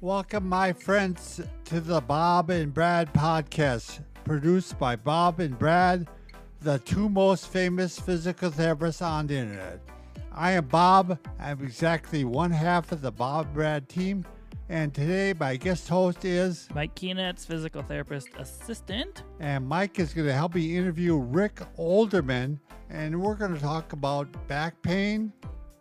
[0.00, 6.06] Welcome, my friends, to the Bob and Brad podcast, produced by Bob and Brad,
[6.60, 9.80] the two most famous physical therapists on the internet.
[10.32, 11.18] I am Bob.
[11.40, 14.24] I'm exactly one half of the Bob Brad team,
[14.68, 19.24] and today my guest host is Mike Keenetz, physical therapist assistant.
[19.40, 23.92] And Mike is going to help me interview Rick Olderman, and we're going to talk
[23.92, 25.32] about back pain,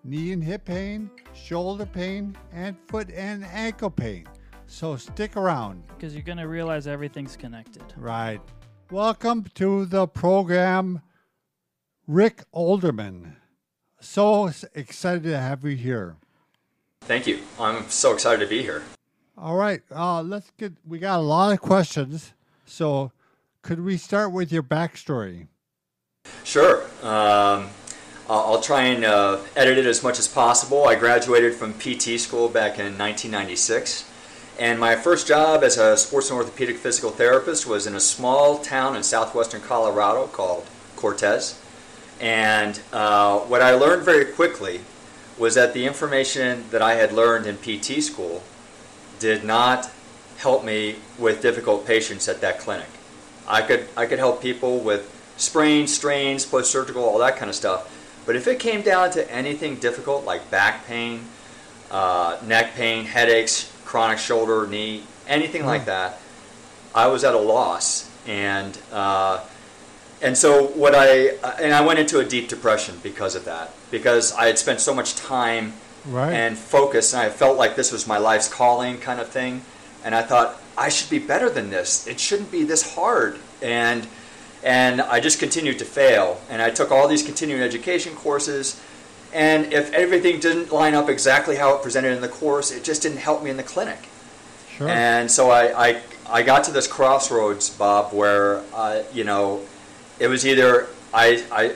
[0.08, 4.26] knee and hip pain, shoulder pain, and foot and ankle pain.
[4.66, 5.84] So stick around.
[5.90, 7.84] Because you're going to realize everything's connected.
[7.98, 8.40] Right.
[8.90, 11.02] Welcome to the program,
[12.08, 13.36] Rick Olderman.
[14.00, 16.16] So excited to have you here.
[17.02, 17.40] Thank you.
[17.60, 18.84] I'm so excited to be here.
[19.38, 19.82] All right.
[19.94, 22.34] Uh, let's get, we got a lot of questions.
[22.66, 23.12] So
[23.62, 25.48] could we start with your backstory?
[26.46, 26.84] Sure.
[27.04, 27.70] Um,
[28.30, 30.86] I'll try and uh, edit it as much as possible.
[30.86, 34.10] I graduated from PT school back in 1996.
[34.60, 38.58] And my first job as a sports and orthopedic physical therapist was in a small
[38.58, 40.66] town in southwestern Colorado called
[40.98, 41.62] Cortez.
[42.20, 44.82] And uh, what I learned very quickly
[45.38, 48.44] was that the information that I had learned in PT school
[49.20, 49.90] did not
[50.38, 52.90] help me with difficult patients at that clinic.
[53.48, 57.56] I could, I could help people with sprains, strains, post surgical, all that kind of
[57.56, 57.94] stuff
[58.28, 61.22] but if it came down to anything difficult like back pain,
[61.90, 65.88] uh, neck pain, headaches, chronic shoulder, knee, anything like hmm.
[65.88, 66.20] that,
[66.94, 68.12] I was at a loss.
[68.28, 69.44] And uh,
[70.22, 71.30] and so what I
[71.62, 74.94] and I went into a deep depression because of that because I had spent so
[74.94, 75.74] much time
[76.06, 76.34] right.
[76.34, 79.62] and focus and I felt like this was my life's calling kind of thing
[80.04, 84.08] and I thought I should be better than this it shouldn't be this hard and
[84.64, 86.40] and I just continued to fail.
[86.50, 88.82] And I took all these continuing education courses,
[89.34, 93.02] and if everything didn't line up exactly how it presented in the course, it just
[93.02, 94.10] didn't help me in the clinic.
[94.78, 94.88] Sure.
[94.88, 99.62] And so I, I, I got to this crossroads, Bob, where uh, you know,
[100.20, 101.76] it was either I, I,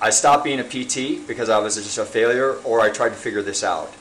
[0.00, 3.14] I stopped being a PT because I was just a failure, or I tried to
[3.14, 3.92] figure this out.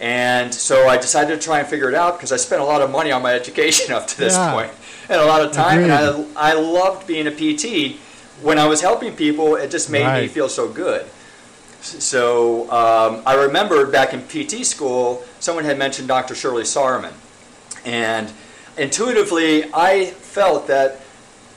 [0.00, 2.82] And so I decided to try and figure it out because I spent a lot
[2.82, 4.52] of money on my education up to this yeah.
[4.52, 4.72] point
[5.12, 5.78] and a lot of time.
[5.78, 5.90] Agreed.
[5.90, 7.98] And I, I loved being a PT.
[8.42, 10.22] When I was helping people, it just made right.
[10.22, 11.06] me feel so good.
[11.82, 16.34] So um, I remember back in PT school, someone had mentioned Dr.
[16.34, 17.12] Shirley Sahrmann.
[17.84, 18.32] And
[18.76, 21.00] intuitively, I felt that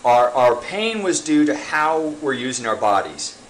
[0.04, 3.42] our, our pain was due to how we're using our bodies.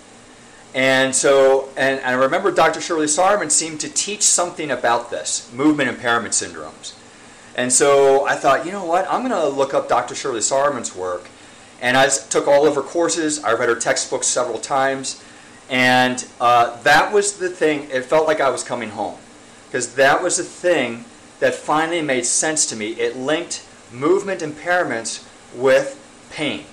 [0.74, 2.82] And so, and, and I remember Dr.
[2.82, 6.95] Shirley Sahrmann seemed to teach something about this movement impairment syndromes.
[7.56, 10.14] And so I thought, you know what, I'm going to look up Dr.
[10.14, 11.30] Shirley Sahrmann's work.
[11.82, 15.24] And I took all of her courses, I read her textbooks several times,
[15.70, 19.18] and uh, that was the thing, it felt like I was coming home.
[19.68, 21.06] Because that was the thing
[21.40, 22.92] that finally made sense to me.
[22.92, 26.02] It linked movement impairments with
[26.32, 26.66] pain.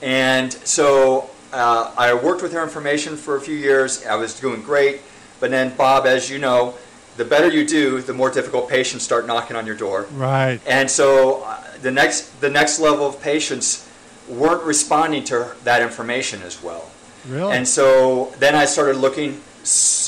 [0.00, 4.04] And so uh, I worked with her information for a few years.
[4.06, 5.02] I was doing great.
[5.40, 6.74] But then, Bob, as you know,
[7.16, 10.06] the better you do, the more difficult patients start knocking on your door.
[10.12, 10.60] Right.
[10.66, 13.88] And so uh, the next the next level of patients
[14.28, 16.90] weren't responding to that information as well.
[17.28, 17.52] Really.
[17.52, 19.40] And so then I started looking,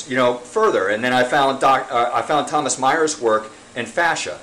[0.07, 3.85] you know, further, and then I found doc, uh, I found Thomas Myers' work in
[3.85, 4.39] fascia,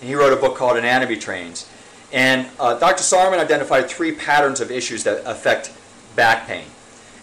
[0.00, 1.68] and he wrote a book called Anatomy Trains.
[2.12, 3.02] And uh, Dr.
[3.02, 5.72] Sahrmann identified three patterns of issues that affect
[6.14, 6.66] back pain.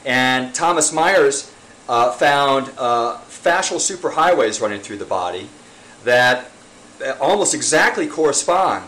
[0.05, 1.51] And Thomas Myers
[1.87, 5.49] uh, found uh, fascial superhighways running through the body
[6.03, 6.49] that
[7.19, 8.85] almost exactly correspond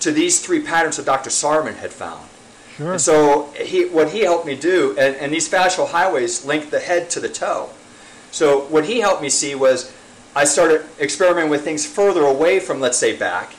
[0.00, 1.30] to these three patterns that Dr.
[1.30, 2.28] Sahrmann had found.
[2.76, 2.92] Sure.
[2.92, 6.80] And so he, what he helped me do, and, and these fascial highways link the
[6.80, 7.70] head to the toe.
[8.30, 9.92] So what he helped me see was
[10.34, 13.54] I started experimenting with things further away from, let's say, back,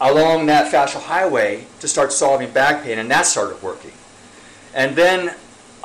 [0.00, 3.92] along that fascial highway to start solving back pain, and that started working.
[4.74, 5.34] And then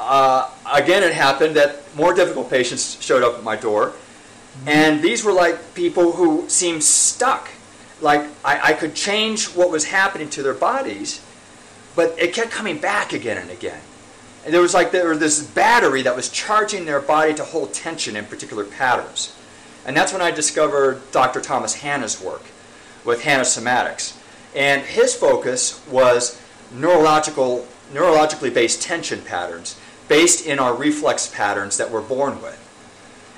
[0.02, 3.94] uh, again, it happened that more difficult patients showed up at my door.
[4.66, 7.50] And these were like people who seemed stuck.
[8.02, 11.24] Like I, I could change what was happening to their bodies,
[11.96, 13.82] but it kept coming back again and again.
[14.44, 17.74] And there was like there was this battery that was charging their body to hold
[17.74, 19.36] tension in particular patterns.
[19.86, 21.42] And that's when I discovered Dr.
[21.42, 22.44] Thomas Hanna's work
[23.06, 24.18] with Hanna Somatics.
[24.56, 29.80] And his focus was neurological, neurologically based tension patterns
[30.12, 32.58] based in our reflex patterns that we're born with.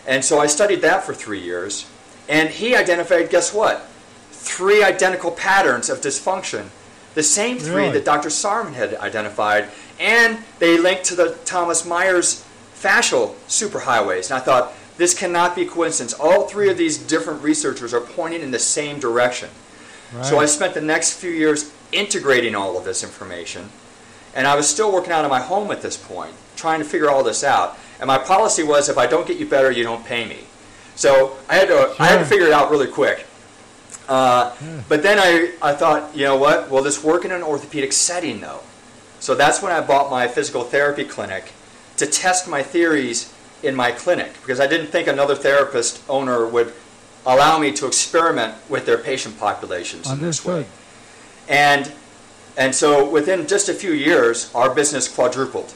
[0.07, 1.87] And so I studied that for three years.
[2.27, 3.85] And he identified, guess what?
[4.31, 6.69] Three identical patterns of dysfunction.
[7.13, 7.91] The same three really?
[7.91, 8.29] that Dr.
[8.29, 9.69] Sahrmann had identified.
[9.99, 12.43] And they linked to the Thomas Myers
[12.73, 14.31] fascial superhighways.
[14.31, 16.15] And I thought, This cannot be coincidence.
[16.19, 19.49] All three of these different researchers are pointing in the same direction.
[20.11, 20.25] Right.
[20.25, 23.69] So I spent the next few years integrating all of this information,
[24.35, 27.09] and I was still working out of my home at this point, trying to figure
[27.09, 27.77] all this out.
[27.99, 30.39] And my policy was, if I don't get you better, you don't pay me.
[30.95, 33.25] So I had to, I had to figure it out really quick.
[34.07, 34.51] Uh,
[34.89, 36.69] But then I, I thought, you know what?
[36.69, 38.59] Will this work in an orthopedic setting, though?
[39.19, 41.53] So that's when I bought my physical therapy clinic
[41.97, 43.31] to test my theories
[43.61, 46.73] in my clinic because I didn't think another therapist owner would
[47.25, 50.65] allow me to experiment with their patient populations in this way.
[51.47, 51.89] And
[52.57, 55.73] and so within just a few years, our business quadrupled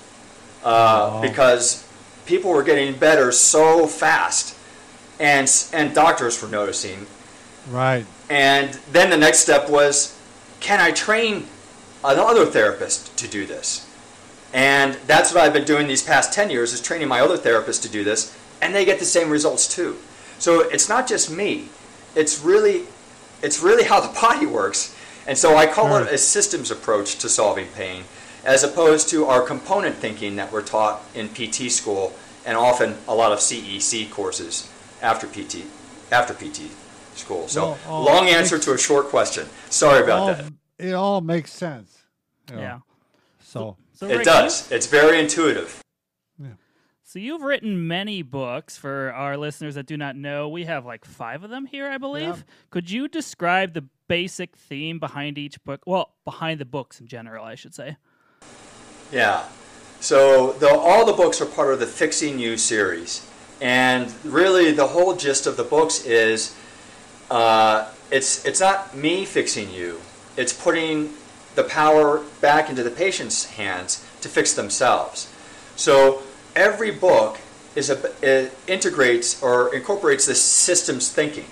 [0.63, 1.21] uh, Wow.
[1.21, 1.85] because
[2.25, 4.56] people were getting better so fast,
[5.19, 7.07] and and doctors were noticing.
[7.69, 8.06] Right.
[8.29, 10.18] And then the next step was,
[10.59, 11.47] can I train
[12.03, 13.85] another therapist to do this?
[14.53, 17.81] And that's what I've been doing these past 10 years is training my other therapists
[17.83, 19.97] to do this, and they get the same results too.
[20.39, 21.69] So it's not just me.
[22.15, 22.85] It's really
[23.41, 24.95] it's really how the body works.
[25.27, 26.13] And so I call it hmm.
[26.13, 28.06] a systems approach to solving pain
[28.45, 32.13] as opposed to our component thinking that we're taught in PT school
[32.45, 34.71] and often a lot of CEC courses
[35.01, 35.65] after PT
[36.12, 36.71] after PT
[37.13, 37.47] school.
[37.50, 39.47] So Well, oh, long answer makes- to a short question.
[39.69, 40.53] Sorry about all, that.
[40.79, 42.06] It all makes sense.
[42.50, 42.62] you know.
[42.62, 42.80] Yeah.
[43.39, 44.71] So So It Rick, does.
[44.71, 45.81] It's very intuitive.
[46.39, 46.51] Yeah.
[47.03, 50.47] So you've written many books for our listeners that do not know.
[50.47, 52.38] We have like five of them here, I believe.
[52.38, 52.53] Yeah.
[52.69, 55.81] Could you describe the basic theme behind each book?
[55.86, 57.98] Well, behind the books in general, I should say.
[59.12, 59.44] Yeah.
[60.00, 63.27] So the, all the books are part of the Fixing You series,
[63.62, 66.56] and really the whole gist of the books is
[67.31, 70.01] uh, it's it's not me fixing you.
[70.38, 71.13] It's putting
[71.56, 75.33] the power back into the patient's hands to fix themselves.
[75.75, 76.21] So
[76.56, 77.39] every book
[77.75, 81.45] is a, integrates or incorporates this systems thinking.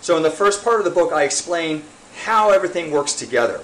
[0.00, 1.82] So in the first part of the book, I explain
[2.24, 3.60] how everything works together.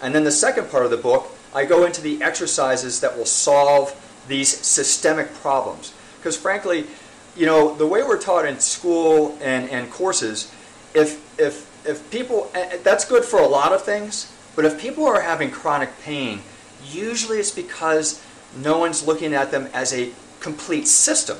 [0.00, 3.26] And then the second part of the book, I go into the exercises that will
[3.26, 3.94] solve
[4.28, 5.92] these systemic problems.
[6.18, 6.86] Because frankly,
[7.36, 10.52] you know, the way we're taught in school and, and courses,
[10.94, 12.50] if, if, if people,
[12.82, 16.40] that's good for a lot of things, but if people are having chronic pain,
[16.86, 18.22] usually it's because
[18.62, 21.38] no one's looking at them as a complete system.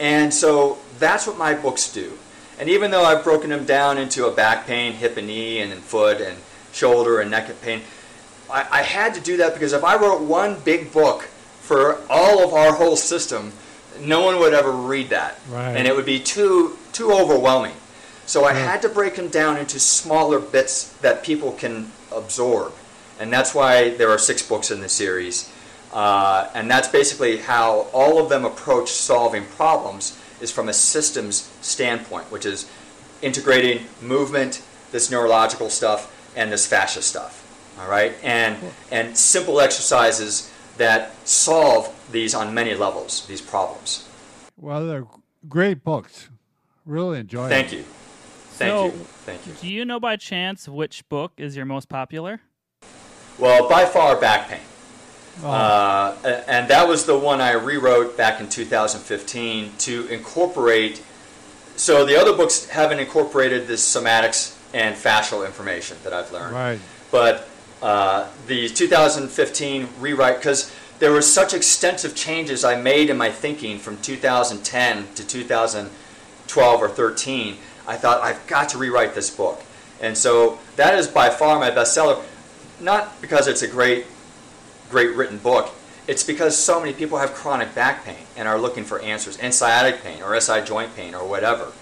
[0.00, 2.18] And so that's what my books do.
[2.58, 5.72] And even though I've broken them down into a back pain, hip and knee, and
[5.72, 6.36] then foot and
[6.72, 7.82] shoulder and neck pain,
[8.50, 11.22] I, I had to do that because if I wrote one big book
[11.60, 13.52] for all of our whole system,
[14.00, 15.76] no one would ever read that, Right.
[15.76, 17.74] and it would be too too overwhelming.
[18.26, 18.70] So I Yeah.
[18.72, 22.72] had to break them down into smaller bits that people can absorb,
[23.18, 25.48] and that's why there are six books in the series.
[25.92, 31.50] Uh, and that's basically how all of them approach solving problems is from a systems
[31.60, 32.70] standpoint, which is
[33.22, 37.40] integrating movement, this neurological stuff, and this fascia stuff.
[37.80, 38.56] All right, and
[38.92, 44.08] and simple exercises that solve these on many levels, these problems.
[44.56, 45.06] well, they're
[45.48, 46.30] great books.
[46.86, 47.78] Really enjoy Thank them.
[47.78, 47.84] you,
[48.58, 48.90] thank So- you,
[49.26, 49.52] thank you.
[49.60, 52.40] Do you know by chance which book is your most popular?
[53.38, 54.60] Well, by far, back pain.
[55.42, 61.02] Oh, Uh, and that was the one I rewrote back in 2015 to incorporate.
[61.76, 66.54] So the other books haven't incorporated this somatics and fascial information that I've learned.
[66.54, 66.80] right.
[67.10, 67.48] But
[67.82, 73.78] uh, the 2015 rewrite, because there were such extensive changes I made in my thinking
[73.78, 77.56] from 2010 to 2012 or 13,
[77.86, 79.62] I thought I've got to rewrite this book.
[80.00, 82.22] And so that is by far my bestseller,
[82.80, 84.06] not because it's a great,
[84.90, 85.72] great written book.
[86.06, 89.54] It's because so many people have chronic back pain and are looking for answers, and
[89.54, 91.72] sciatic pain or SI joint pain or whatever.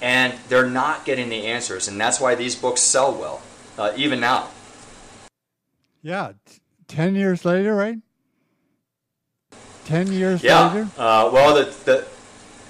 [0.00, 3.42] And they're not getting the answers, and that's why these books sell well,
[3.78, 4.48] uh, even now.
[6.02, 6.32] Yeah.
[6.46, 7.98] t- Ten years later, right?
[9.86, 10.68] Ten years Yeah.
[10.72, 10.88] later.
[10.96, 12.06] Uh, well, the, the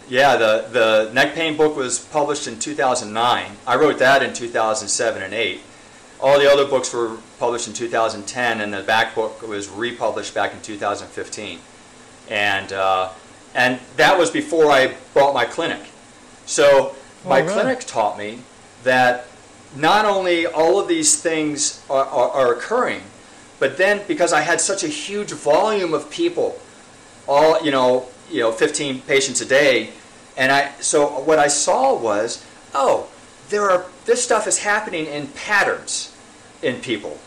[0.08, 3.56] yeah the the neck pain book was published in 2009.
[3.66, 5.60] I wrote that in 2007 and 8.
[6.20, 10.52] All the other books were published in 2010, and the back book was republished back
[10.54, 11.58] in 2015.
[12.30, 13.10] And uh,
[13.54, 15.80] and that was before I bought my clinic.
[16.46, 16.94] So
[17.24, 17.52] my Oh, really?
[17.54, 18.40] clinic taught me
[18.82, 19.26] that
[19.76, 23.02] not only all of these things are, are, are occurring,
[23.58, 26.58] but then because I had such a huge volume of people
[27.26, 29.90] all you know you know 15 patients a day
[30.36, 32.44] and i so what i saw was
[32.74, 33.08] oh
[33.48, 36.14] there are this stuff is happening in patterns
[36.62, 37.18] in people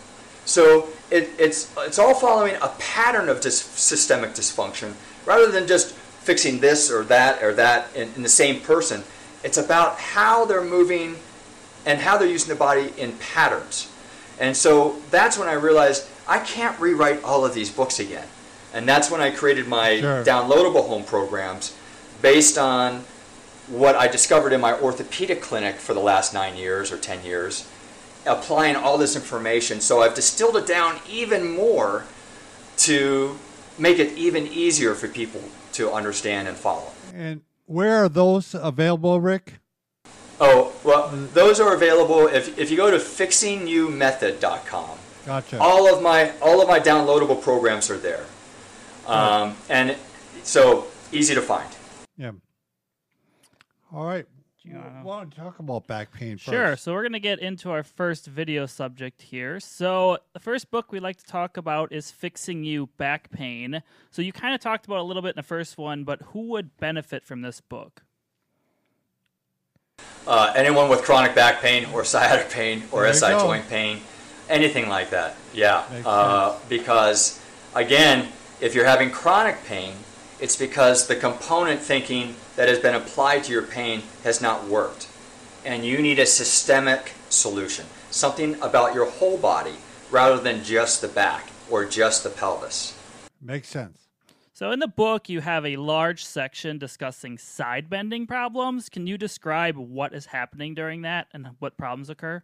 [0.45, 4.93] so it, it's it's all following a pattern of dis- systemic dysfunction
[5.25, 9.01] rather than just fixing this or that or that in, in the same person.
[9.43, 11.15] It's about how they're moving
[11.85, 13.89] and how they're using the body in patterns.
[14.39, 18.27] And so that's when I realized I can't rewrite all of these books again.
[18.73, 20.23] And that's when I created my Sure.
[20.25, 21.73] downloadable home programs
[22.21, 23.05] based on
[23.67, 27.69] what I discovered in my orthopedic clinic for the last nine years or 10 years,
[28.25, 29.81] applying all this information.
[29.81, 32.05] So I've distilled it down even more
[32.77, 33.37] to
[33.77, 35.41] make it even easier for people
[35.73, 36.91] to understand and follow.
[37.13, 39.55] And where are those available, Rick?
[40.39, 44.97] Oh, well, those are available if, if you go to fixingyoumethod.com.
[45.25, 45.59] Gotcha.
[45.59, 48.23] All of my all of my downloadable programs are there,
[49.07, 49.97] um, and
[50.43, 51.67] so easy to find.
[53.91, 53.97] Yeah.
[53.97, 54.25] All right.
[54.63, 56.45] Do you wanna- want to talk about back pain first?
[56.49, 56.75] Sure.
[56.75, 59.59] So we're going to get into our first video subject here.
[59.59, 63.81] So the first book we'd like to talk about is Fixing You Back Pain.
[64.11, 66.21] So you kind of talked about it a little bit in the first one, but
[66.33, 68.01] who would benefit from this book?
[70.25, 73.39] Uh, anyone with chronic back pain or sciatic pain or There you SI go.
[73.39, 74.01] joint pain,
[74.49, 75.35] anything like that.
[75.53, 75.85] Yeah.
[75.91, 77.41] Makes Uh, because,
[77.73, 78.29] again,
[78.59, 79.93] if you're having chronic pain,
[80.39, 85.07] it's because the component thinking that has been applied to your pain has not worked.
[85.65, 89.75] And you need a systemic solution, something about your whole body
[90.11, 92.97] rather than just the back or just the pelvis.
[93.41, 94.07] Makes sense.
[94.53, 98.89] So in the book, you have a large section discussing side bending problems.
[98.89, 102.43] Can you describe what is happening during that and what problems occur?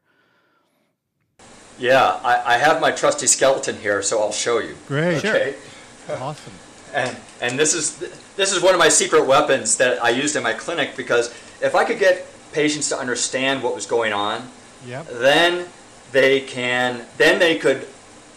[1.79, 4.77] Yeah, I, I have my trusty skeleton here, so I'll show you.
[4.87, 5.21] Great.
[5.21, 5.53] Sure.
[6.09, 6.53] Awesome.
[6.93, 7.97] And and this is
[8.35, 11.29] this is one of my secret weapons that I used in my clinic because
[11.61, 14.47] if I could get patients to understand what was going on,
[14.85, 15.07] Yep.
[15.13, 15.65] then
[16.11, 17.87] they can then they could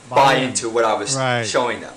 [0.08, 0.48] Buy buy, in.
[0.50, 1.44] into what I was Right.
[1.44, 1.92] showing them.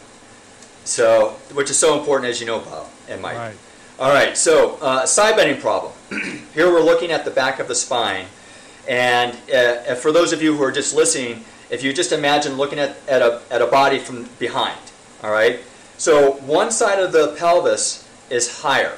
[0.83, 3.37] So, which is so important, as you know, Bob and Mike.
[3.37, 3.55] Right.
[3.99, 5.91] All right, so uh, side bending problem.
[6.53, 8.25] Here we're looking at the back of the spine,
[8.87, 12.79] and uh, for those of you who are just listening, if you just imagine looking
[12.79, 14.79] at, at, a, at a body from behind,
[15.21, 15.59] all right?
[15.99, 18.97] So one side of the pelvis is higher,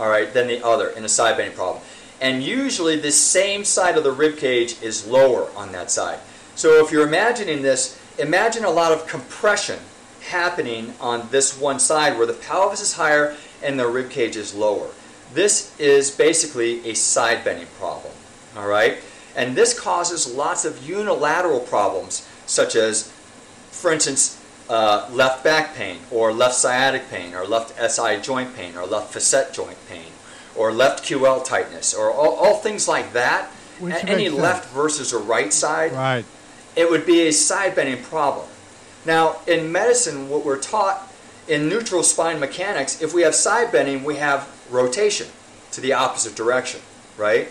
[0.00, 1.80] all right, than the other in a side bending problem.
[2.20, 6.18] And usually the same side of the rib cage is lower on that side.
[6.56, 9.78] So if you're imagining this, imagine a lot of compression
[10.22, 14.52] happening on this one side where the pelvis is higher and the rib cage is
[14.52, 14.88] lower.
[15.32, 18.12] This is basically a side bending problem,
[18.56, 18.98] all right?
[19.36, 23.12] And this causes lots of unilateral problems, such as,
[23.70, 24.39] for instance,
[24.70, 29.12] uh, left back pain, or left sciatic pain, or left SI joint pain, or left
[29.12, 30.12] facet joint pain,
[30.56, 33.50] or left QL tightness, or all, all things like that.
[33.80, 34.42] Which any makes sense.
[34.42, 36.24] left versus a right side Right.
[36.76, 38.46] it would be a side bending problem.
[39.04, 41.10] Now, in medicine, what we're taught
[41.48, 45.26] in neutral spine mechanics, if we have side bending, we have rotation
[45.72, 46.80] to the opposite direction,
[47.16, 47.48] right?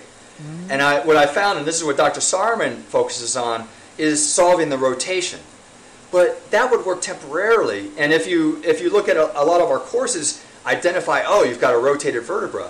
[0.70, 2.22] And I, what I found, and this is what Dr.
[2.22, 5.40] Sahrmann focuses on, is solving the rotation.
[6.12, 7.92] But that would work temporarily.
[7.98, 11.44] And if you if you look at a, a lot of our courses, identify, oh,
[11.44, 12.70] you've got a rotated vertebra.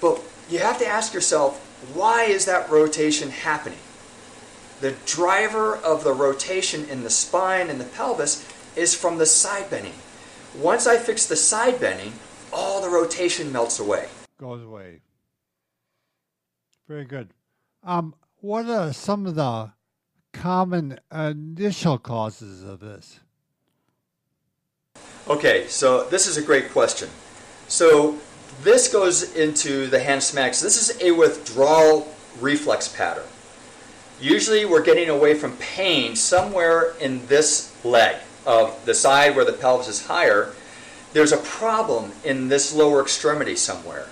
[0.00, 1.60] But you have to ask yourself,
[1.94, 3.78] why is that rotation happening?
[4.80, 9.70] The driver of the rotation in the spine and the pelvis is from the side
[9.70, 9.94] bending.
[10.58, 12.12] Once I fix the side bending,
[12.52, 14.08] all the rotation melts away.
[14.38, 15.00] Goes away.
[16.86, 17.30] Very good.
[17.82, 19.72] Um, what are some of the
[20.34, 23.20] common initial causes of this?
[25.26, 27.08] Okay, so this is a great question.
[27.68, 28.18] So
[28.62, 30.60] this goes into the hand smacks.
[30.60, 33.24] This is a withdrawal reflex pattern.
[34.20, 39.52] Usually we're getting away from pain somewhere in this leg of the side where the
[39.52, 40.52] pelvis is higher.
[41.14, 44.08] There's a problem in this lower extremity somewhere.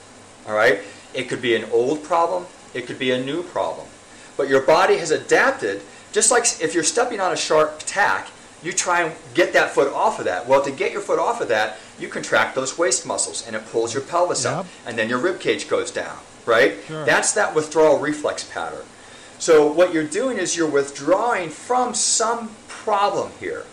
[0.46, 0.80] All right?
[1.14, 3.86] It could be an old problem, it could be a new problem.
[4.36, 8.28] But your body has adapted, just like if you're stepping on a sharp tack,
[8.62, 10.46] you try and get that foot off of that.
[10.46, 13.66] Well, to get your foot off of that, you contract those waist muscles and it
[13.66, 16.76] pulls your pelvis up, and then your rib cage goes down, right?
[16.86, 17.04] Sure.
[17.04, 18.84] That's that withdrawal reflex pattern.
[19.38, 23.64] So what you're doing is you're withdrawing from some problem here.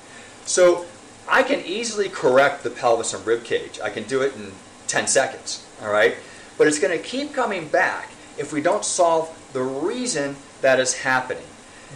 [0.45, 0.85] So
[1.29, 3.79] I can easily correct the pelvis and rib cage.
[3.83, 4.51] I can do it in
[4.87, 6.15] 10 seconds, all right?
[6.57, 10.95] But it's going to keep coming back if we don't solve the reason that is
[10.95, 11.43] happening.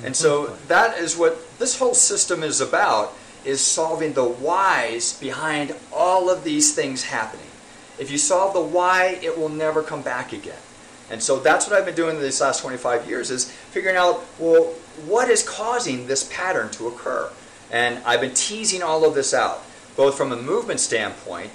[0.03, 3.13] And so that is what this whole system is about
[3.45, 7.45] is solving the whys behind all of these things happening.
[7.99, 10.57] If you solve the why, it will never come back again.
[11.11, 14.63] And so that's what I've been doing these last 25 years is figuring out, well,
[15.05, 17.29] what is causing this pattern to occur?
[17.71, 19.63] And I've been teasing all of this out,
[19.95, 21.51] both from a movement standpoint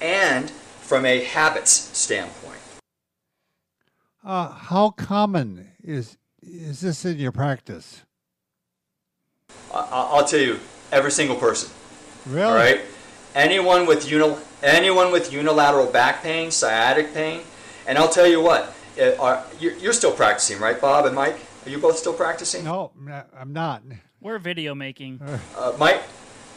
[0.00, 2.60] and from a habits standpoint.
[4.24, 8.02] Uh, how common is is this in your practice?
[9.72, 10.60] I- I'll tell you,
[10.92, 11.70] every single person.
[12.26, 12.42] Really?
[12.42, 12.80] All right.
[13.34, 17.42] Anyone with unil- anyone with unilateral back pain, sciatic pain,
[17.86, 18.74] and I'll tell you what.
[19.00, 21.36] uh, Are, you're, you're still practicing, right, Bob and Mike?
[21.66, 22.64] Are you both still practicing?
[22.64, 22.92] No,
[23.38, 23.82] I'm not.
[24.20, 25.20] We're video making.
[25.56, 26.02] Uh, Mike,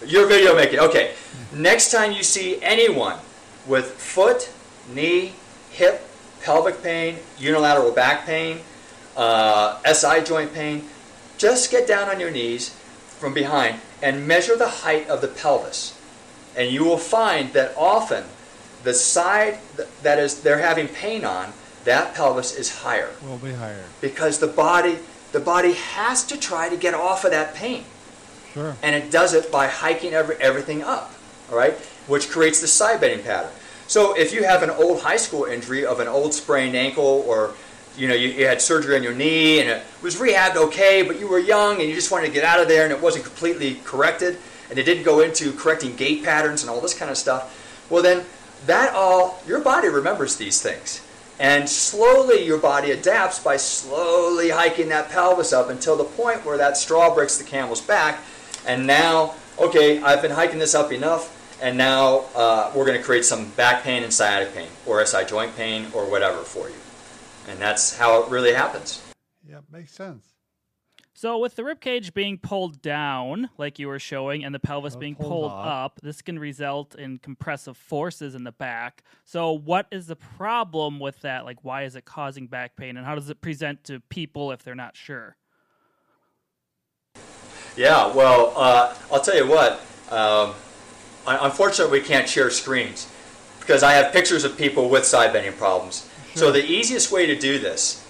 [0.05, 0.79] you're video making.
[0.79, 1.13] Okay.
[1.53, 3.19] Next time you see anyone
[3.67, 4.49] with foot,
[4.93, 5.33] knee,
[5.69, 6.01] hip,
[6.41, 8.61] pelvic pain, unilateral back pain,
[9.21, 10.85] uh, SI joint pain,
[11.37, 12.69] just get down on your knees
[13.19, 15.97] from behind and measure the height of the pelvis.
[16.57, 18.23] And you will find that often
[18.83, 19.59] the side
[20.01, 21.53] that is they're having pain on,
[21.85, 23.83] that pelvis is higher Will be higher.
[24.01, 24.97] because the body
[25.31, 27.83] the body has to try to get off of that pain
[28.53, 28.75] Sure.
[28.83, 31.13] and it does it by hiking every, everything up,
[31.49, 31.73] all right,
[32.07, 33.49] which creates the side bending pattern.
[33.87, 37.53] So if you have an old high school injury of an old sprained ankle, or
[37.97, 41.19] you know you, you had surgery on your knee and it was rehabbed okay, but
[41.19, 43.25] you were young and you just wanted to get out of there and it wasn't
[43.25, 44.37] completely corrected,
[44.69, 48.03] and it didn't go into correcting gait patterns and all this kind of stuff, well
[48.03, 48.25] then
[48.65, 51.01] that all your body remembers these things.
[51.39, 56.57] And slowly your body adapts by slowly hiking that pelvis up until the point where
[56.57, 58.19] that straw breaks the camel's back.
[58.67, 63.03] And now, okay, I've been hiking this up enough, and now uh, we're going to
[63.03, 66.75] create some back pain and sciatic pain, or SI joint pain, or whatever for you.
[67.51, 69.01] And that's how it really happens.
[69.47, 70.25] Yeah, makes sense.
[71.13, 74.95] So, with the rib cage being pulled down, like you were showing, and the pelvis
[74.95, 75.65] Uh, being pulled pulled up.
[75.65, 79.03] up, this can result in compressive forces in the back.
[79.25, 81.43] So, what is the problem with that?
[81.43, 84.63] Like, why is it causing back pain, and how does it present to people if
[84.63, 85.35] they're not sure?
[87.75, 89.81] Yeah, well, uh, I'll tell you what.
[90.09, 90.53] Um,
[91.27, 93.07] un- unfortunately, we can't share screens
[93.59, 96.07] because I have pictures of people with side bending problems.
[96.35, 98.05] So the easiest way to do this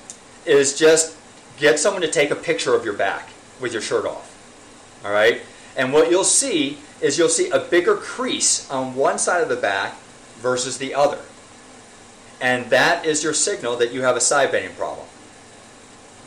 [0.46, 1.18] is just
[1.58, 3.30] get someone to take a picture of your back
[3.60, 4.28] with your shirt off.
[5.06, 5.42] All right?
[5.76, 9.56] And what you'll see is you'll see a bigger crease on one side of the
[9.56, 9.96] back
[10.38, 11.20] versus the other.
[12.40, 15.08] And that is your signal that you have a side bending problem.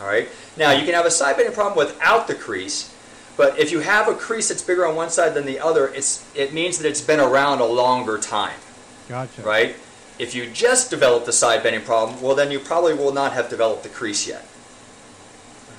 [0.01, 0.29] All right?
[0.57, 2.95] Now, you can have a side bending problem without the crease,
[3.37, 6.25] but if you have a crease that's bigger on one side than the other, it's,
[6.37, 8.59] it means that it's been around a longer time
[9.09, 9.43] Gotcha.
[9.43, 9.75] right?
[10.19, 13.49] If you just developed the side bending problem, well, then you probably will not have
[13.49, 14.47] developed the crease yet.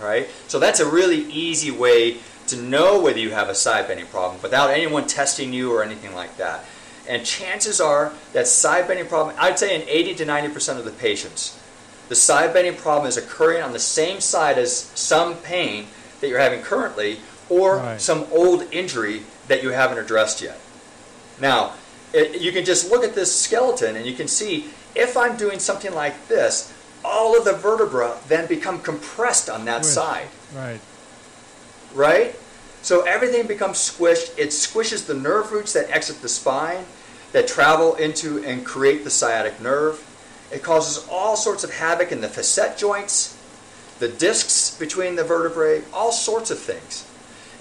[0.01, 0.27] All right?
[0.47, 2.17] So that's a really easy way
[2.47, 6.13] to know whether you have a side bending problem without anyone testing you or anything
[6.13, 6.65] like that.
[7.07, 10.91] And chances are that side bending problem, I'd say in 80 to 90% of the
[10.91, 11.59] patients,
[12.09, 15.87] the side bending problem is occurring on the same side as some pain
[16.21, 17.19] that you're having currently
[17.49, 18.01] or Right.
[18.01, 20.59] some old injury that you haven't addressed yet.
[21.39, 21.73] Now,
[22.15, 25.59] it, you can just look at this skeleton and you can see if I'm doing
[25.59, 26.73] something like this,
[27.03, 29.93] all of the vertebra then become compressed on that Squish.
[29.93, 30.79] side, Right.
[31.93, 32.35] right?
[32.81, 34.37] So everything becomes squished.
[34.37, 36.85] It squishes the nerve roots that exit the spine,
[37.31, 40.03] that travel into and create the sciatic nerve.
[40.51, 43.35] It causes all sorts of havoc in the facet joints,
[43.99, 47.05] the discs between the vertebrae, all sorts of things.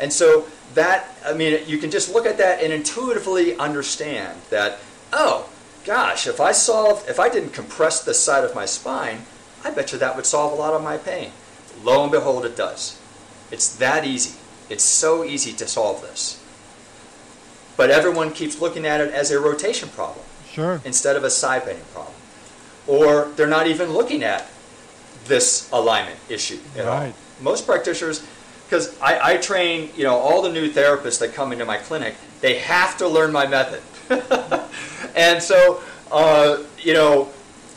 [0.01, 4.79] And so that, I mean, you can just look at that and intuitively understand that,
[5.13, 5.49] oh,
[5.85, 9.23] gosh, if I solved, if I didn't compress the side of my spine,
[9.65, 11.31] I bet you that would solve a lot of my pain.
[11.83, 13.01] Lo and behold, it does.
[13.51, 14.39] It's that easy.
[14.69, 16.41] It's so easy to solve this.
[17.77, 20.81] But everyone keeps looking at it as a rotation problem Sure.
[20.85, 22.15] instead of a side bending problem.
[22.87, 24.47] Or they're not even looking at
[25.27, 26.99] this alignment issue at all.
[26.99, 27.15] Right.
[27.41, 28.25] Most practitioners,
[28.65, 32.15] because I, I train, you know, all the new therapists that come into my clinic,
[32.41, 33.83] they have to learn my method.
[35.17, 37.29] and so, uh, you know,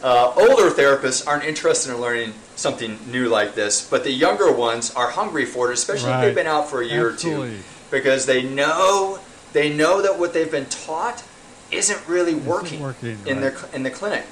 [0.03, 4.91] uh, older therapists aren't interested in learning something new like this, but the younger ones
[4.93, 7.59] are hungry for it, especially if they've been out for a year or two,
[7.91, 9.19] because they know
[9.53, 11.23] they know that what they've been taught
[11.71, 13.53] isn't really working, working, in right.
[13.53, 14.25] their in the clinic,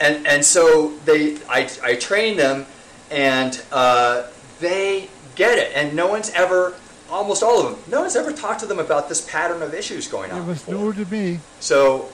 [0.00, 2.66] and and so they I, I train them,
[3.10, 4.28] and uh,
[4.60, 6.74] they get it, and no one's ever.
[7.10, 7.92] Almost all of them.
[7.92, 10.40] No one's ever talked to them about this pattern of issues going on.
[10.40, 10.94] It was before.
[10.94, 11.38] new to me.
[11.60, 12.08] So,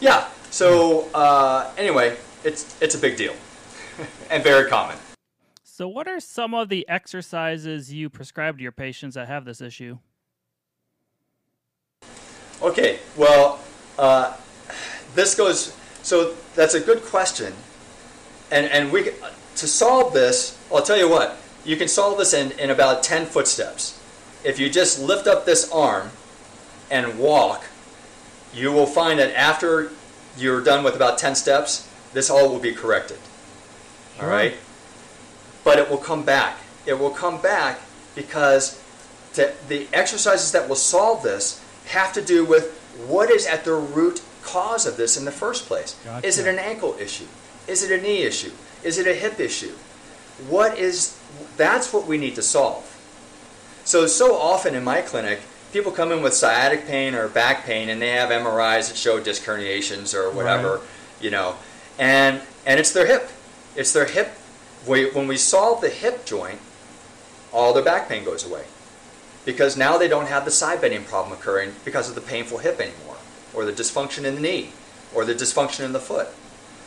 [0.00, 0.28] yeah.
[0.50, 3.34] So uh, anyway, it's it's a big deal
[4.30, 4.96] and very common.
[5.62, 9.60] So, what are some of the exercises you prescribe to your patients that have this
[9.60, 9.98] issue?
[12.62, 13.00] Okay.
[13.16, 13.58] Well,
[13.98, 14.36] uh,
[15.14, 15.76] this goes.
[16.02, 17.52] So that's a good question,
[18.50, 19.10] and and we
[19.56, 20.58] to solve this.
[20.72, 21.36] I'll tell you what.
[21.64, 24.00] You can solve this in in about ten footsteps.
[24.44, 26.10] If you just lift up this arm
[26.90, 27.64] and walk,
[28.52, 29.90] you will find that after
[30.36, 33.18] you're done with about 10 steps, this all will be corrected.
[34.20, 34.54] All right?
[35.64, 36.58] But it will come back.
[36.86, 37.80] It will come back
[38.14, 38.80] because
[39.34, 43.72] the, the exercises that will solve this have to do with what is at the
[43.74, 45.98] root cause of this in the first place.
[46.22, 47.26] Is it an ankle issue?
[47.66, 48.52] Is it a knee issue?
[48.82, 49.72] Is it a hip issue?
[50.48, 51.18] What is
[51.56, 52.90] that's what we need to solve.
[53.84, 55.40] So so often in my clinic,
[55.72, 59.20] people come in with sciatic pain or back pain and they have MRIs that show
[59.20, 60.80] disc herniations or whatever, Right.
[61.20, 61.56] you know.
[61.98, 63.28] And and it's their hip.
[63.76, 64.32] It's their hip.
[64.86, 66.58] We, when we solve the hip joint,
[67.52, 68.64] all their back pain goes away.
[69.44, 72.80] Because now they don't have the side bending problem occurring because of the painful hip
[72.80, 73.16] anymore,
[73.52, 74.70] or the dysfunction in the knee,
[75.14, 76.28] or the dysfunction in the foot.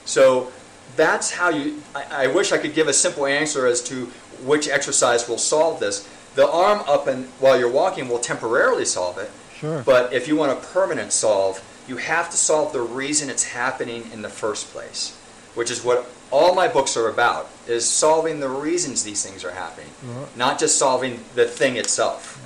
[0.06, 0.52] So
[0.96, 1.82] that's how you.
[1.94, 4.12] I, I wish I could give a simple answer as to
[4.44, 6.08] which exercise will solve this.
[6.36, 9.82] The arm up and while you're walking will temporarily solve it, Sure.
[9.84, 14.10] but if you want a permanent solve, you have to solve the reason it's happening
[14.12, 15.16] in the first place,
[15.56, 19.52] which is what all my books are about, is solving the reasons these things are
[19.52, 20.38] happening, Right.
[20.38, 22.38] not just solving the thing itself.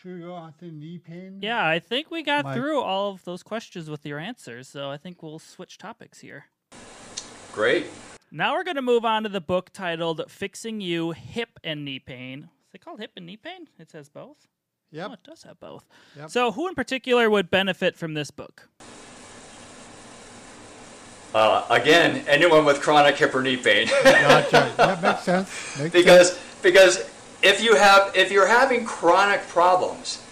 [0.00, 1.38] Should we go on to knee pain?
[1.42, 4.90] Yeah, I think we got My- through all of those questions with your answers, so
[4.90, 6.46] I think we'll switch topics here.
[7.52, 7.86] Great.
[8.34, 11.98] Now we're going to move on to the book titled Fixing You Hip and Knee
[11.98, 12.48] Pain.
[12.66, 13.68] Is it called Hip and Knee Pain?
[13.78, 14.48] It says both?
[14.90, 15.06] Yep.
[15.10, 15.84] Oh, it does have both.
[16.16, 16.30] Yep.
[16.30, 18.70] So, who in particular would benefit from this book?
[21.34, 23.88] Uh, again, anyone with chronic hip or knee pain.
[24.02, 24.72] Gotcha.
[24.78, 25.78] that makes sense.
[25.78, 27.10] Makes because because
[27.42, 30.24] if you have if you're having chronic problems,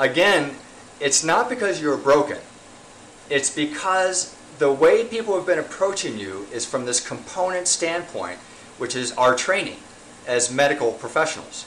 [0.00, 0.56] again,
[0.98, 2.38] it's not because you're broken.
[3.30, 8.38] It's because the way people have been approaching you is from this component standpoint,
[8.78, 9.78] which is our training
[10.26, 11.66] as medical professionals.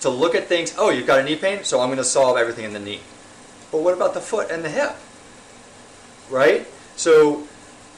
[0.00, 2.36] To look at things, oh, you've got a knee pain, so I'm going to solve
[2.36, 3.00] everything in the knee.
[3.70, 4.94] But what about the foot and the hip?
[6.30, 6.66] Right?
[6.96, 7.46] So,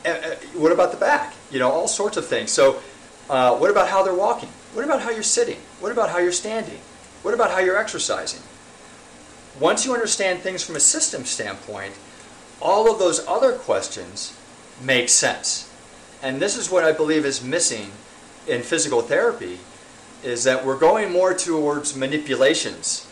[0.04, 1.34] uh, what about the back?
[1.50, 2.50] You know, all sorts of things.
[2.50, 2.80] So,
[3.28, 4.48] uh, what about how they're walking?
[4.72, 5.58] What about how you're sitting?
[5.80, 6.78] What about how you're standing?
[7.22, 8.42] What about how you're exercising?
[9.58, 11.94] Once you understand things from a system standpoint,
[12.60, 14.36] all of those other questions
[14.82, 15.72] make sense.
[16.22, 17.90] And this is what I believe is missing
[18.46, 19.58] in physical therapy
[20.22, 23.06] is that we're going more towards manipulations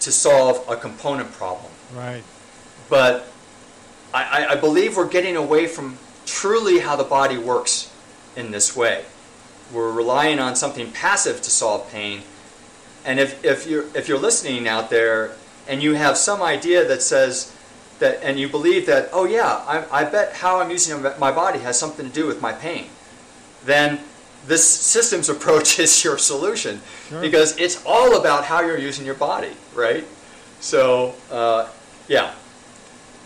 [0.00, 1.72] to solve a component problem.
[1.94, 2.22] Right.
[2.88, 3.26] But
[4.12, 7.92] I, I- believe we're getting away from truly how the body works
[8.36, 9.04] in this way.
[9.72, 12.22] We're relying on something passive to solve pain.
[13.04, 15.32] And if, if, you're, if you're listening out there
[15.66, 17.53] and you have some idea that says
[17.98, 21.60] that, and you believe that, oh yeah, I, I bet how I'm using my body
[21.60, 22.86] has something to do with my pain,
[23.64, 24.00] then
[24.46, 27.20] this systems approach is your solution Sure.
[27.20, 30.04] because it's all about how you're using your body, right?
[30.60, 31.68] So, uh,
[32.08, 32.34] yeah.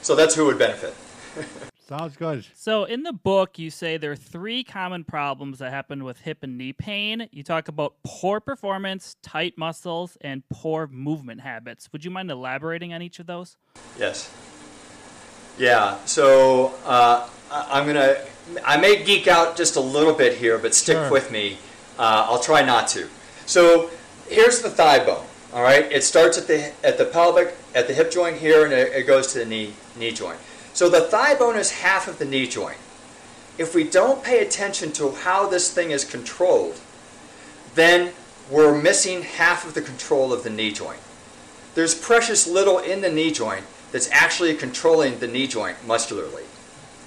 [0.03, 0.95] So that's who would benefit.
[1.89, 2.45] Sounds good.
[2.55, 6.43] So, in the book, you say there are three common problems that happen with hip
[6.43, 7.29] and knee pain.
[7.33, 11.91] You talk about poor performance, tight muscles, and poor movement habits.
[11.93, 13.57] Would you mind elaborating on each of those?
[13.99, 14.31] Yes.
[15.59, 15.99] Yeah.
[16.05, 18.17] So uh, I'm gonna.
[18.65, 21.11] I may geek out just a little bit here, but stick Sure.
[21.11, 21.59] with me.
[21.99, 23.09] Uh, I'll try not to.
[23.47, 23.91] So
[24.29, 25.25] here's the thigh bone.
[25.53, 25.91] All right.
[25.91, 29.07] It starts at the at the pelvic, at the hip joint here, and it, it
[29.07, 30.39] goes to the knee knee joint.
[30.75, 32.79] So the thigh bone is half of the knee joint.
[33.59, 36.79] If we don't pay attention to how this thing is controlled,
[37.75, 38.13] then
[38.49, 41.01] we're missing half of the control of the knee joint
[41.79, 46.45] there's precious little in the knee joint that's actually controlling the knee joint muscularly.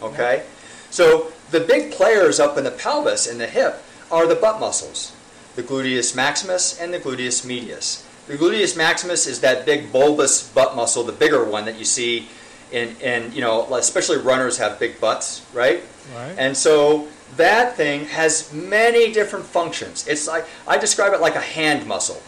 [0.02, 0.44] Okay?
[0.90, 5.16] So the big players up in the pelvis and the hip are the butt muscles,
[5.56, 8.08] the gluteus maximus and the gluteus medius.
[8.28, 12.28] The gluteus maximus is that big bulbous butt muscle, the bigger one that you see
[12.72, 15.84] in, in you know, especially runners have big butts, right?
[16.16, 16.36] Right.
[16.38, 20.08] And so that thing has many different functions.
[20.08, 22.22] It's like I describe it like a hand muscle.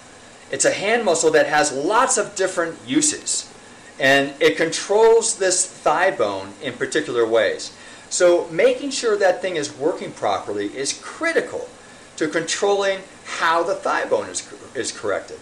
[0.52, 3.53] It's a hand muscle that has lots of different uses.
[3.99, 7.75] And it controls this thigh bone in particular ways.
[8.10, 11.69] So making sure that thing is working properly is critical
[12.17, 15.39] to controlling how the thigh bone is, is corrected.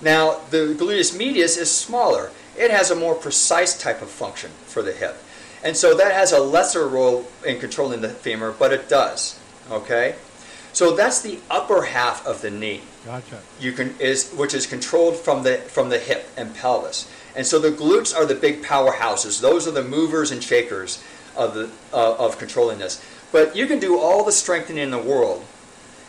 [0.00, 2.30] Now, the gluteus medius is smaller.
[2.56, 5.16] It has a more precise type of function for the hip.
[5.64, 9.38] And so that has a lesser role in controlling the femur, but it does.
[9.70, 10.16] Okay?
[10.72, 13.40] So that's the upper half of the knee Gotcha.
[13.60, 17.10] you can is which is controlled from the from the hip and pelvis.
[17.34, 19.40] And so the glutes are the big powerhouses.
[19.40, 21.02] Those are the movers and shakers
[21.34, 23.02] of the uh, of controlling this.
[23.32, 25.44] But you can do all the strengthening in the world,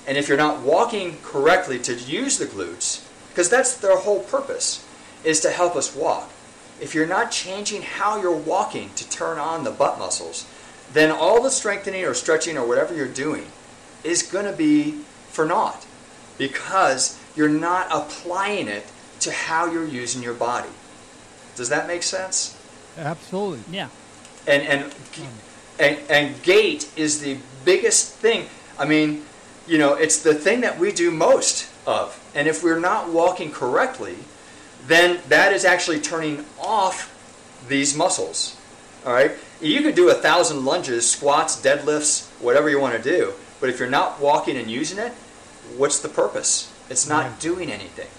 [0.05, 4.86] and if you're not walking correctly to use the glutes, because that's their whole purpose,
[5.23, 6.29] is to help us walk.
[6.81, 10.45] if you're not changing how you're walking to turn on the butt muscles,
[10.91, 13.45] then all the strengthening or stretching or whatever you're doing
[14.03, 14.91] is going to be
[15.29, 15.86] for naught
[16.38, 18.86] because you're not applying it
[19.19, 20.69] to how you're using your body.
[21.56, 22.58] Does that make sense?
[22.98, 23.62] Absolutely.
[23.72, 23.89] Yeah.
[24.48, 24.94] And and
[25.80, 28.48] and, and gait is the biggest thing.
[28.78, 29.24] I mean,
[29.68, 32.20] you know, it's the thing that we do most of.
[32.36, 34.16] And if we're not walking correctly,
[34.88, 37.10] then that is actually turning off
[37.68, 38.58] these muscles.
[39.06, 39.32] All right?
[39.62, 43.34] You could do a thousand lunges, squats, deadlifts, whatever you want to do.
[43.60, 45.12] But if you're not walking and using it,
[45.78, 46.72] what's the purpose?
[46.89, 47.39] It's not Right.
[47.39, 48.10] doing anything.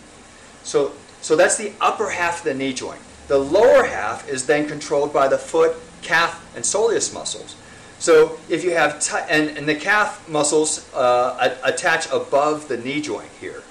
[0.62, 3.00] So, so that's the upper half of the knee joint.
[3.28, 7.56] The lower half is then controlled by the foot, calf, and soleus muscles.
[7.98, 13.30] So if you have, and, and the calf muscles uh, attach above the knee joint
[13.40, 13.62] here,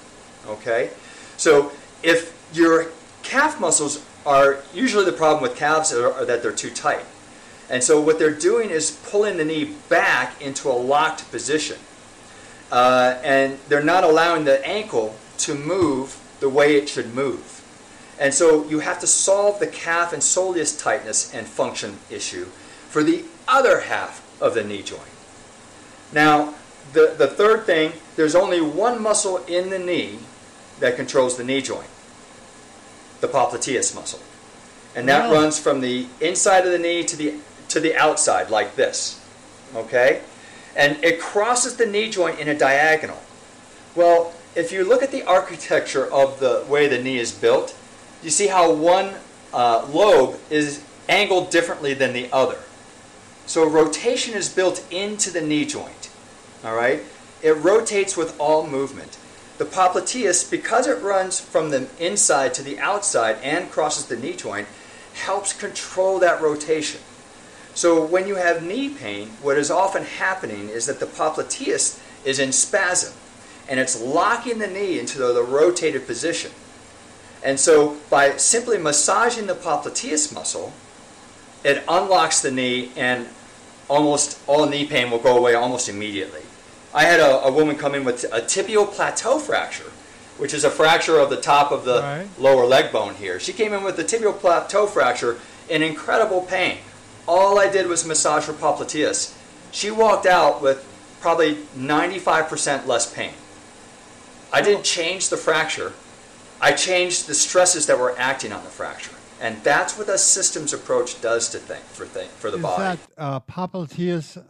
[0.46, 0.90] okay?
[1.36, 1.70] So
[2.02, 2.88] if your
[3.22, 7.04] calf muscles are, usually the problem with calves are, are that they're too tight.
[7.70, 11.78] And so what they're doing is pulling the knee back into a locked position.
[12.72, 17.53] Uh, and they're not allowing the ankle to move the way it should move.
[18.24, 22.46] And so you have to solve the calf and soleus tightness and function issue
[22.88, 25.02] for the other half of the knee joint.
[26.10, 26.54] Now,
[26.94, 30.20] the, the third thing, there's only one muscle in the knee
[30.80, 31.88] that controls the knee joint
[33.20, 34.20] the popliteus muscle.
[34.96, 35.40] And that Wow.
[35.42, 37.34] runs from the inside of the knee to the,
[37.68, 39.20] to the outside, like this.
[39.76, 40.22] Okay?
[40.74, 43.20] And it crosses the knee joint in a diagonal.
[43.94, 47.76] Well, if you look at the architecture of the way the knee is built,
[48.24, 49.14] you see how one
[49.52, 52.58] uh, lobe is angled differently than the other.
[53.46, 56.10] So rotation is built into the knee joint.
[56.64, 57.02] All right?
[57.42, 59.18] It rotates with all movement.
[59.58, 64.34] The popliteus, because it runs from the inside to the outside and crosses the knee
[64.34, 64.66] joint,
[65.12, 67.00] helps control that rotation.
[67.74, 72.38] So when you have knee pain, what is often happening is that the popliteus is
[72.38, 73.12] in spasm
[73.68, 76.50] and it's locking the knee into the, the rotated position.
[77.44, 80.72] And so by simply massaging the popliteus muscle,
[81.62, 83.28] it unlocks the knee and
[83.88, 86.40] almost all knee pain will go away almost immediately.
[86.94, 89.90] I had a, a woman come in with a tibial plateau fracture,
[90.38, 92.28] which is a fracture of the top of the Right.
[92.38, 93.38] lower leg bone here.
[93.38, 96.78] She came in with a tibial plateau fracture in incredible pain.
[97.28, 99.34] All I did was massage her popliteus.
[99.70, 100.86] She walked out with
[101.20, 103.32] probably 95% less pain.
[104.52, 105.92] I didn't change the fracture.
[106.64, 109.12] I changed the stresses that were acting on the fracture.
[109.38, 112.82] And that's what a systems approach does to think for thing, for the body.
[112.82, 113.00] Is body.
[113.16, 114.42] that uh, popliteus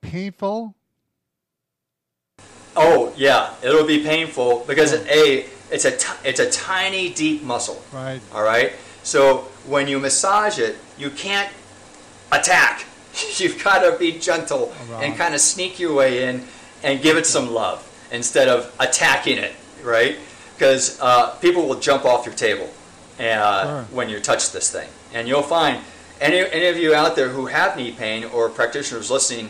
[0.00, 0.74] painful?
[2.74, 5.92] Oh yeah, it'll be painful because it, a it's a
[6.26, 7.82] it's a tiny deep muscle.
[7.92, 8.22] Right.
[8.32, 8.72] All right.
[9.02, 11.52] So when you massage it, you can't
[12.30, 12.86] attack.
[13.36, 16.44] You've got to be gentle and kind of sneak your way in
[16.82, 20.16] and give it some love instead of attacking it, right?
[20.62, 22.70] Because uh, people will jump off your table
[23.18, 23.96] uh, Sure.
[23.96, 25.82] when you touch this thing, and you'll find
[26.20, 29.48] any any of you out there who have knee pain or practitioners listening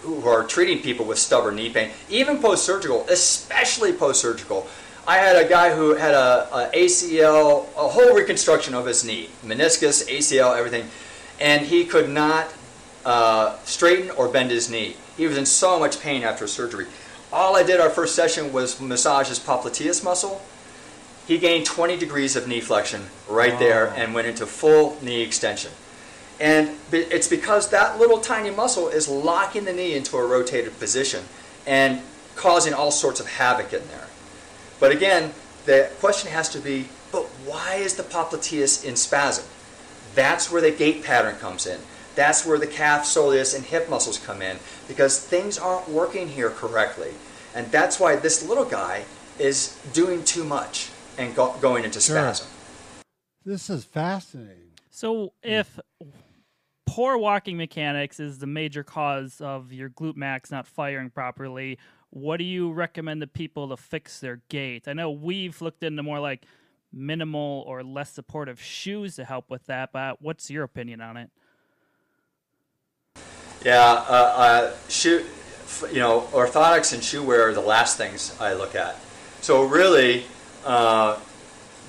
[0.00, 4.66] who are treating people with stubborn knee pain, even post-surgical, especially post-surgical.
[5.06, 9.28] I had a guy who had a, a ACL, a whole reconstruction of his knee,
[9.44, 10.88] meniscus, ACL, everything,
[11.40, 12.46] and he could not
[13.04, 14.96] uh, straighten or bend his knee.
[15.18, 16.86] He was in so much pain after surgery.
[17.34, 20.40] All I did our first session was massage his popliteus muscle.
[21.26, 25.72] He gained 20 degrees of knee flexion right there and went into full knee extension.
[26.38, 31.24] And it's because that little tiny muscle is locking the knee into a rotated position
[31.66, 32.02] and
[32.36, 34.08] causing all sorts of havoc in there.
[34.80, 35.32] But again,
[35.64, 39.44] the question has to be, but why is the popliteus in spasm?
[40.14, 41.80] That's where the gait pattern comes in.
[42.16, 44.58] That's where the calf, soleus, and hip muscles come in
[44.88, 47.12] because things aren't working here correctly.
[47.54, 49.04] And that's why this little guy
[49.38, 52.16] is doing too much and go- going into Sure.
[52.16, 52.46] spasm.
[53.44, 54.70] This is fascinating.
[54.90, 55.78] So if
[56.86, 61.78] poor walking mechanics is the major cause of your glute max not firing properly,
[62.10, 64.86] what do you recommend the people to fix their gait?
[64.86, 66.44] I know we've looked into more like
[66.92, 71.30] minimal or less supportive shoes to help with that, but what's your opinion on it?
[73.64, 75.24] Yeah, uh, uh, shoe,
[75.90, 78.96] you know, orthotics and shoe wear are the last things I look at.
[79.40, 80.24] So really,
[80.64, 81.18] uh,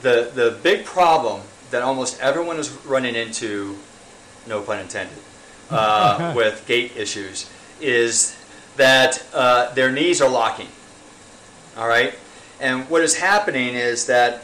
[0.02, 3.78] the the big problem that almost everyone is running into,
[4.48, 5.18] no pun intended,
[5.70, 7.50] uh, with gait issues
[7.82, 8.36] is
[8.78, 10.68] that uh, their knees are locking.
[11.78, 12.14] All right,
[12.60, 14.44] and what is happening is that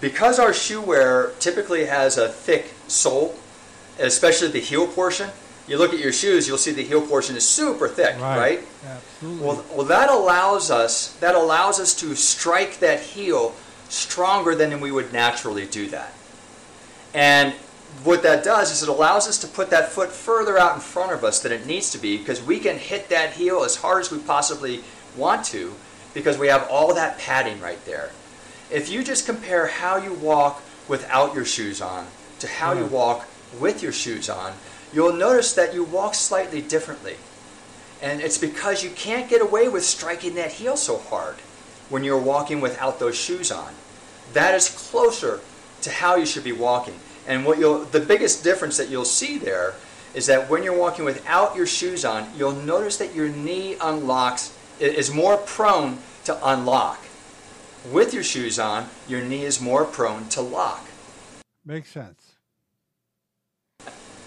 [0.00, 3.34] because our shoe wear typically has a thick sole,
[3.98, 5.30] especially the heel portion.
[5.66, 8.60] You look at your shoes, you'll see the heel portion is super thick, right?
[8.86, 9.46] Absolutely.
[9.46, 13.54] Well, well, that allows us that allows us to strike that heel
[13.88, 16.12] stronger than we would naturally do that.
[17.14, 17.54] And
[18.04, 21.12] what that does is it allows us to put that foot further out in front
[21.12, 24.02] of us than it needs to be because we can hit that heel as hard
[24.02, 24.84] as we possibly
[25.16, 25.74] want to
[26.14, 28.10] because we have all that padding right there.
[28.70, 32.06] If you just compare how you walk without your shoes on
[32.40, 32.90] to how you Mhm.
[32.90, 33.26] walk
[33.58, 34.52] with your shoes on,
[34.92, 37.16] you'll notice that you walk slightly differently.
[38.00, 41.36] And it's because you can't get away with striking that heel so hard
[41.88, 43.72] when you're walking without those shoes on.
[44.32, 45.40] That is closer
[45.82, 46.98] to how you should be walking.
[47.26, 49.74] And what you'll the biggest difference that you'll see there
[50.14, 54.56] is that when you're walking without your shoes on, you'll notice that your knee unlocks
[54.80, 57.04] is more prone to unlock.
[57.90, 60.86] With your shoes on, your knee is more prone to lock.
[61.64, 62.32] Makes sense.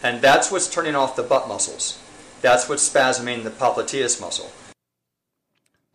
[0.03, 1.99] And that's what's turning off the butt muscles.
[2.41, 4.51] That's what's spasming the popliteus muscle.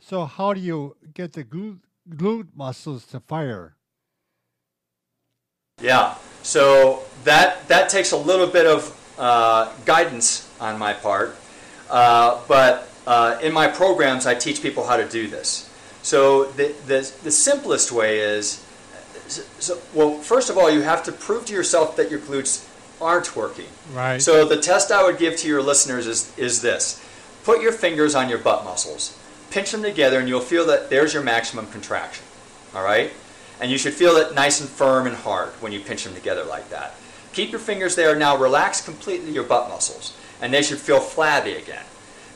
[0.08, 3.74] So how do you get the glute, glute muscles to fire?
[5.82, 6.14] Yeah.
[6.44, 11.34] So that that takes a little bit of uh, guidance on my part,
[11.90, 15.68] uh, but uh, in my programs I teach people how to do this.
[16.02, 18.64] So the the, the simplest way is,
[19.58, 22.64] so, well, first of all, you have to prove to yourself that your glutes
[23.00, 23.66] aren't working.
[23.92, 24.22] Right.
[24.22, 27.02] So the test I would give to your listeners is, is this.
[27.42, 29.18] Put your fingers on your butt muscles.
[29.50, 32.24] Pinch them together and you'll feel that there's your maximum contraction.
[32.74, 33.12] All right?
[33.60, 36.44] And you should feel it nice and firm and hard when you pinch them together
[36.44, 36.94] like that.
[37.32, 38.14] Keep your fingers there.
[38.14, 40.16] Now relax completely your butt muscles.
[40.40, 41.84] And they should feel flabby again.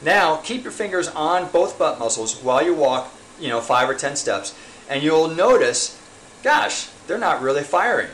[0.02, 3.94] Now keep your fingers on both butt muscles while you walk, you know, five or
[3.94, 4.54] ten steps.
[4.88, 6.00] And you'll notice,
[6.42, 8.08] gosh, they're not really firing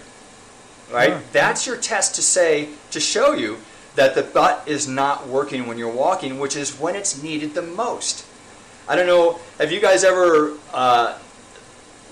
[0.92, 1.10] right?
[1.10, 1.22] Sure.
[1.32, 3.58] That's your test to say, to show you
[3.94, 7.62] that the butt is not working when you're walking, which is when it's needed the
[7.62, 8.25] most.
[8.88, 11.18] I don't know, have you guys ever uh,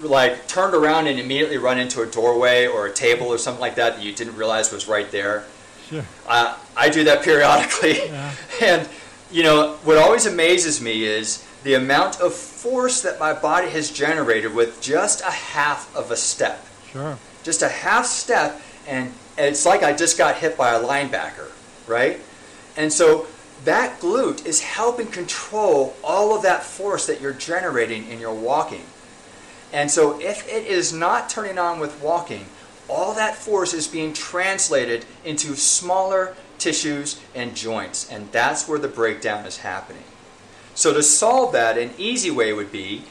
[0.01, 3.77] like turned around and immediately run into a doorway or a table or something like
[3.77, 5.45] that that you didn't realize was right there?
[5.89, 6.05] Sure.
[6.27, 7.99] Uh, I do that periodically.
[8.07, 8.33] Yeah.
[8.63, 8.89] And,
[9.31, 13.91] you know, what always amazes me is the amount of force that my body has
[13.91, 17.19] generated with just a half of a step Sure.
[17.43, 21.51] just a half step, and it's like I just got hit by a linebacker,
[21.89, 22.21] right?
[22.77, 23.27] And so
[23.65, 28.85] that glute is helping control all of that force that you're generating in your walking.
[29.73, 32.47] And so if it is not turning on with walking,
[32.89, 38.89] all that force is being translated into smaller tissues and joints, and that's where the
[38.89, 40.05] breakdown is happening.
[40.75, 43.03] So to solve that, an easy way would be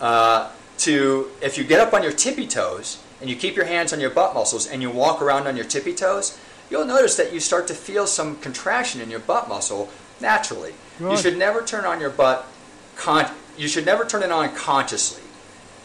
[0.00, 3.92] uh, to, if you get up on your tippy toes and you keep your hands
[3.92, 6.38] on your butt muscles and you walk around on your tippy toes,
[6.70, 9.88] you'll notice that you start to feel some contraction in your butt muscle
[10.20, 10.74] naturally.
[11.00, 12.46] You should never turn on your butt.
[12.96, 15.22] Con- you should never turn it on consciously,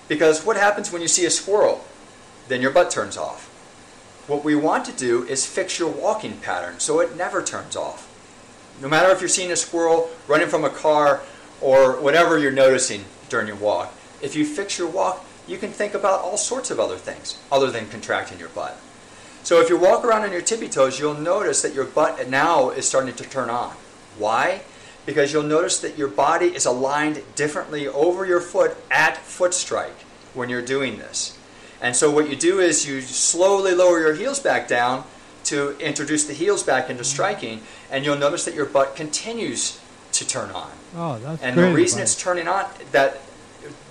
[0.08, 1.84] because what happens when you see a squirrel?
[2.48, 3.48] Then your butt turns off.
[4.28, 8.08] What we want to do is fix your walking pattern so it never turns off.
[8.82, 11.22] No matter if you're seeing a squirrel running from a car
[11.60, 15.94] or whatever you're noticing during your walk, if you fix your walk, you can think
[15.94, 18.78] about all sorts of other things other than contracting your butt.
[19.44, 22.70] So if you walk around on your tippy toes, you'll notice that your butt now
[22.70, 23.74] is starting to turn on.
[24.18, 24.62] Why?
[25.06, 30.02] Because you'll notice that your body is aligned differently over your foot at foot strike
[30.34, 31.38] when you're doing this.
[31.82, 35.04] And so what you do is you slowly lower your heels back down
[35.46, 40.28] to introduce the heels back into striking, and you'll notice that your butt continues to
[40.28, 40.70] turn on.
[40.96, 42.14] Oh, that's And the reason advice.
[42.14, 43.22] it's turning on that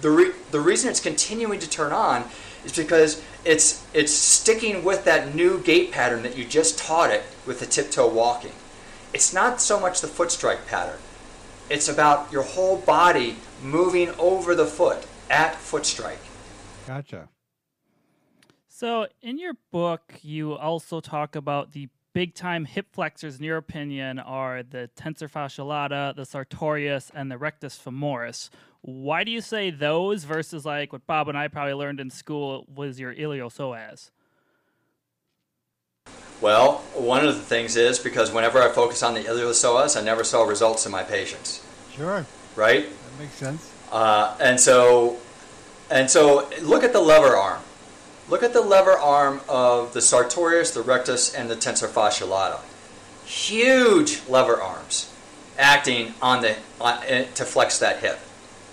[0.01, 2.25] the re, the reason it's continuing to turn on
[2.65, 7.23] is because it's it's sticking with that new gait pattern that you just taught it
[7.47, 8.53] with the tiptoe walking.
[9.13, 10.99] It's not so much the foot strike pattern.
[11.69, 16.19] It's about your whole body moving over the foot at foot strike.
[16.87, 17.29] Gotcha.
[18.69, 23.59] So, in your book, you also talk about the big time hip flexors, in your
[23.59, 28.51] opinion, are the tensor fasciae lata, the sartorius, and the rectus femoris.
[28.83, 32.65] Why do you say those versus like what Bob and I probably learned in school
[32.75, 34.11] was your iliopsoas?
[36.41, 40.25] Well, one of the things is because whenever I focus on the iliopsoas, I never
[40.25, 41.63] saw results in my patients,
[41.95, 42.25] Sure.
[42.57, 42.89] right?
[42.89, 43.71] That makes sense.
[43.93, 45.19] Uh, and so,
[45.91, 47.61] and so, look at the lever arm.
[48.31, 52.61] Look at the lever arm of the sartorius, the rectus, and the tensor fasciae lata.
[53.27, 55.13] Huge lever arms,
[55.59, 58.19] acting on the on, eh, to flex that hip,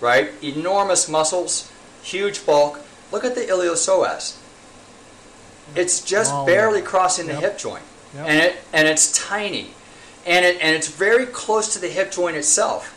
[0.00, 0.30] right?
[0.42, 1.70] Enormous muscles,
[2.02, 2.80] huge bulk.
[3.12, 4.36] Look at the iliopsoas.
[5.74, 6.46] It's just Small.
[6.46, 7.42] barely crossing the Yep.
[7.42, 7.82] hip joint.
[8.14, 8.26] Yep.
[8.26, 9.74] and it and it's tiny,
[10.24, 12.94] and it and it's very close to the hip joint itself.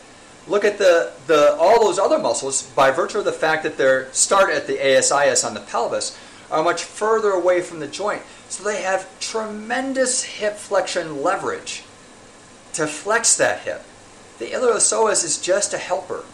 [0.48, 4.06] Look at the the all those other muscles by virtue of the fact that they
[4.12, 6.16] start at the ASIS on the pelvis
[6.50, 11.82] are much further away from the joint, so they have tremendous hip flexion leverage
[12.72, 13.84] to flex that hip.
[14.38, 16.24] The iliopsoas is just a helper.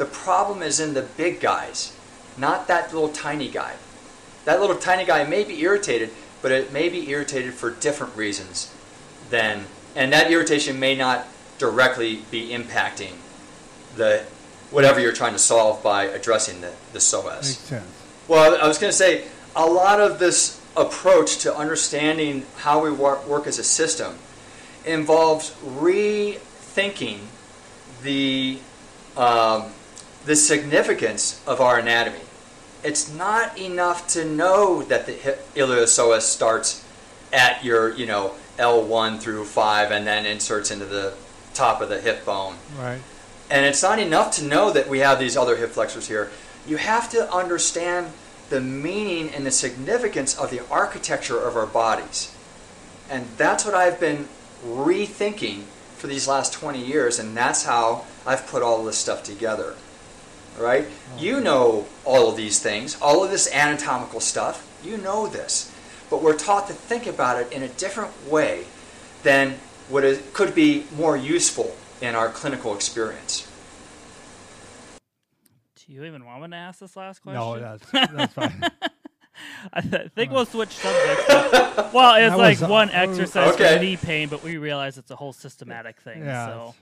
[0.00, 1.94] The problem is in the big guys,
[2.38, 3.74] not that little tiny guy.
[4.46, 6.08] That little tiny guy may be irritated,
[6.40, 8.72] but it may be irritated for different reasons
[9.28, 11.28] than, and that irritation may not
[11.58, 13.12] directly be impacting
[13.94, 14.24] the
[14.70, 17.42] whatever you're trying to solve by addressing the, the psoas.
[17.42, 18.02] Makes sense.
[18.26, 22.90] Well, I was going to say a lot of this approach to understanding how we
[22.90, 24.14] wor- work as a system
[24.86, 27.18] involves rethinking
[28.02, 28.58] the
[29.18, 29.64] um,
[30.24, 32.20] the significance of our anatomy.
[32.82, 35.12] It's not enough to know that the
[35.54, 36.86] iliopsoas starts
[37.32, 41.14] at your you know L1 through 5 and then inserts into the
[41.54, 42.56] top of the hip bone.
[42.78, 43.00] Right.
[43.50, 46.30] And it's not enough to know that we have these other hip flexors here.
[46.66, 48.12] You have to understand
[48.48, 52.34] the meaning and the significance of the architecture of our bodies.
[53.08, 54.28] And that's what I've been
[54.64, 55.62] rethinking
[55.96, 59.74] for these last 20 years, and that's how I've put all this stuff together.
[60.60, 60.84] All right?
[61.16, 64.66] You know all of these things, all of this anatomical stuff.
[64.84, 65.74] You know this.
[66.10, 68.64] But we're taught to think about it in a different way
[69.22, 69.54] than
[69.88, 70.04] what
[70.34, 73.46] could be more useful in our clinical experience.
[75.86, 77.40] Do you even want me to ask this last question?
[77.40, 78.62] No, that's that's fine.
[79.72, 81.24] I th- think we'll switch subjects.
[81.26, 83.76] but- well, it's That like was, uh, one exercise Okay.
[83.76, 86.22] for knee pain, but we realize it's a whole systematic thing.
[86.24, 86.74] Yeah, So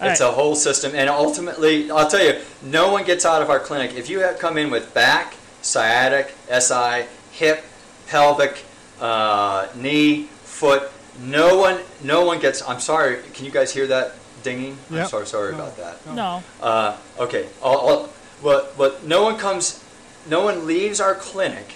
[0.00, 3.58] It's a whole system, and ultimately, I'll tell you, no one gets out of our
[3.58, 7.64] clinic if you have come in with back, sciatic, SI, hip,
[8.06, 8.64] pelvic,
[9.00, 10.84] uh, knee, foot.
[11.20, 12.62] No one, no one gets.
[12.62, 13.22] I'm sorry.
[13.34, 14.78] Can you guys hear that dinging?
[14.92, 15.26] I'm sorry.
[15.26, 15.58] Sorry No.
[15.58, 16.14] about that.
[16.14, 16.44] no.
[16.62, 17.48] Uh, okay.
[17.60, 19.82] I'll, I'll, but but no one comes,
[20.28, 21.74] no one leaves our clinic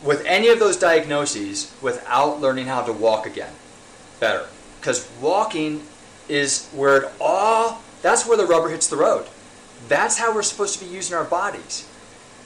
[0.00, 3.52] with any of those diagnoses without learning how to walk again
[4.20, 4.46] better.
[4.80, 5.82] Because walking
[6.28, 7.82] is where it all.
[8.02, 9.26] That's where the rubber hits the road.
[9.88, 11.88] That's how we're supposed to be using our bodies.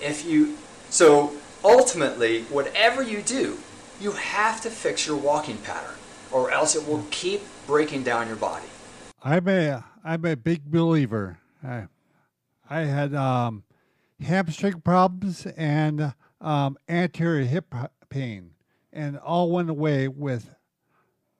[0.00, 0.56] If you
[0.88, 1.32] so
[1.64, 3.58] ultimately, whatever you do,
[4.00, 5.94] you have to fix your walking pattern,
[6.32, 8.66] or else it will keep breaking down your body.
[9.22, 11.38] I'm a I'm a big believer.
[11.62, 11.86] I
[12.68, 13.64] I had um,
[14.20, 17.74] hamstring problems and um, anterior hip
[18.08, 18.52] pain,
[18.92, 20.54] and all went away with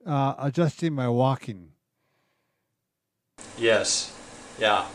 [0.07, 1.71] uh, adjusting my walking.
[3.59, 4.17] Yes,
[4.59, 4.87] yeah.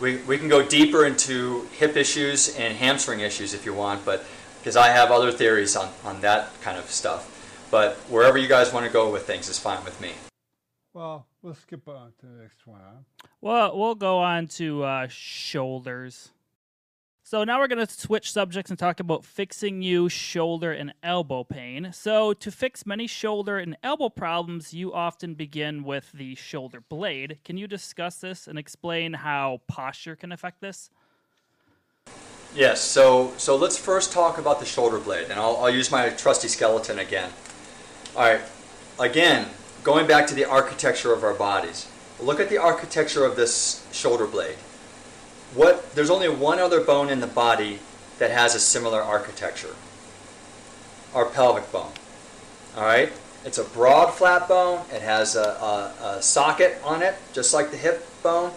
[0.00, 4.24] We, we can go deeper into hip issues and hamstring issues if you want, but
[4.58, 7.32] because I have other theories on, on that kind of stuff.
[7.70, 10.12] But wherever you guys want to go with things is fine with me.
[10.92, 12.80] Well, we'll skip on to the next one.
[12.82, 13.28] Huh?
[13.40, 16.30] Well, we'll go on to uh, shoulders.
[17.28, 21.42] So now we're going to switch subjects and talk about fixing you shoulder and elbow
[21.42, 21.90] pain.
[21.92, 27.38] So to fix many shoulder and elbow problems, you often begin with the shoulder blade.
[27.44, 30.88] Can you discuss this and explain how posture can affect this?
[32.54, 36.10] Yes, so so let's first talk about the shoulder blade, and I'll, I'll use my
[36.10, 37.30] trusty skeleton again.
[38.14, 38.40] All right,
[39.00, 39.48] again,
[39.82, 41.88] going back to the architecture of our bodies.
[42.20, 44.54] Look at the architecture of this shoulder blade.
[45.56, 47.78] What there's only one other bone in the body
[48.18, 49.74] that has a similar architecture.
[51.14, 51.92] Our pelvic bone.
[52.76, 53.10] All right,
[53.42, 54.84] it's a broad, flat bone.
[54.92, 58.52] It has a, a, a socket on it, just like the hip bone.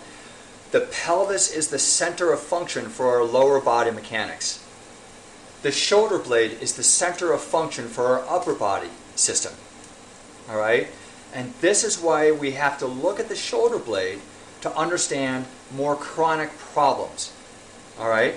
[0.71, 4.65] The pelvis is the center of function for our lower body mechanics.
[5.61, 9.53] The shoulder blade is the center of function for our upper body system.
[10.49, 10.89] All right?
[11.33, 14.19] And this is why we have to look at the shoulder blade
[14.61, 17.33] to understand more chronic problems.
[17.99, 18.35] All right?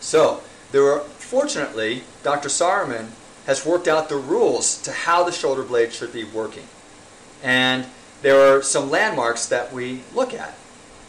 [0.00, 0.42] So,
[0.72, 2.48] there are fortunately Dr.
[2.48, 3.08] Sahrmann
[3.46, 6.66] has worked out the rules to how the shoulder blade should be working.
[7.42, 7.86] And
[8.22, 10.54] there are some landmarks that we look at.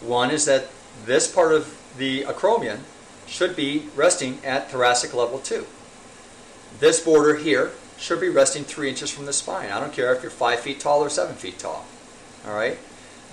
[0.01, 0.69] One is that
[1.05, 2.79] this part of the acromion
[3.25, 5.65] should be resting at thoracic level 2.
[6.79, 9.71] This border here should be resting 3 inches from the spine.
[9.71, 11.85] I don't care if you're 5 feet tall or 7 feet tall.
[12.45, 12.77] All right?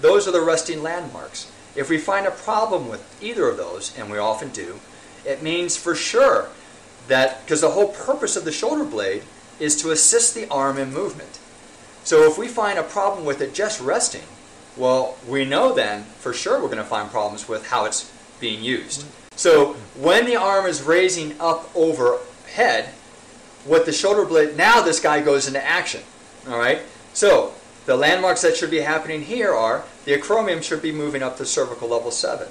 [0.05, 1.51] Those are the resting landmarks.
[1.75, 4.79] If we find a problem with either of those, and we often do,
[5.25, 6.51] it means for sure
[7.09, 9.23] that, because the whole purpose of the shoulder blade
[9.59, 11.39] is to assist the arm in movement.
[12.05, 14.25] So if we find a problem with it just resting,
[14.77, 18.63] well, we know then for sure we're going to find problems with how it's being
[18.63, 19.07] used.
[19.37, 22.91] So when the arm is raising up overhead,
[23.65, 26.03] what the shoulder blade, now this guy goes into action.
[26.47, 26.83] All right?
[27.15, 27.55] So
[27.87, 31.47] the landmarks that should be happening here are the acromion should be moving up to
[31.47, 32.49] cervical level 7.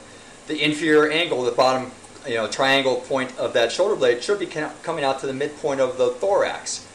[0.48, 1.92] The inferior angle, the bottom
[2.28, 5.80] you know, triangle point of that shoulder blade should be coming out to the midpoint
[5.82, 6.88] of the thorax.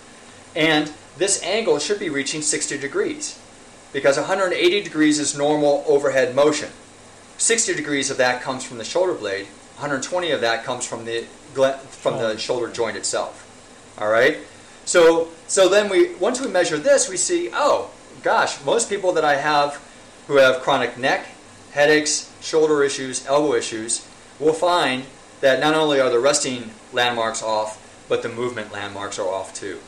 [0.55, 3.39] And this angle should be reaching 60 degrees
[3.93, 6.70] because 180 degrees is normal overhead motion.
[7.39, 9.47] 60 degrees of that comes from the shoulder blade.
[9.76, 11.26] 120 of that comes from the
[11.91, 12.36] from the oh.
[12.36, 13.45] shoulder joint itself.
[13.99, 14.39] All right.
[14.84, 17.91] So so then we once we measure this, we see oh
[18.22, 19.76] gosh, most people that I have
[20.26, 21.26] who have chronic neck,
[21.72, 24.06] headaches, shoulder issues, elbow issues,
[24.38, 25.04] will find
[25.40, 29.78] that not only are the resting landmarks off, but the movement landmarks are off too.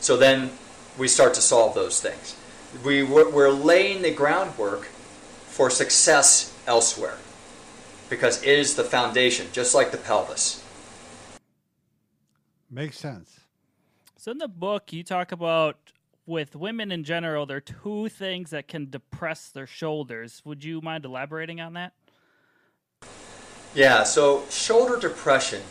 [0.00, 0.50] So then
[0.98, 2.36] we start to solve those things.
[2.84, 4.86] We, we're laying the groundwork
[5.46, 7.18] for success elsewhere
[8.10, 10.62] because it is the foundation, just like the pelvis.
[12.70, 13.40] Makes sense.
[14.16, 15.85] So in the book, you talk about
[16.26, 20.42] with women in general, there are two things that can depress their shoulders.
[20.44, 21.92] Would you mind elaborating on that?
[23.74, 25.62] Yeah, so shoulder depression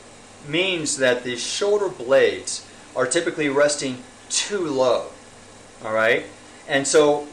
[0.47, 5.07] means that the shoulder blades are typically resting too low.
[5.83, 6.25] All right?
[6.67, 7.27] And so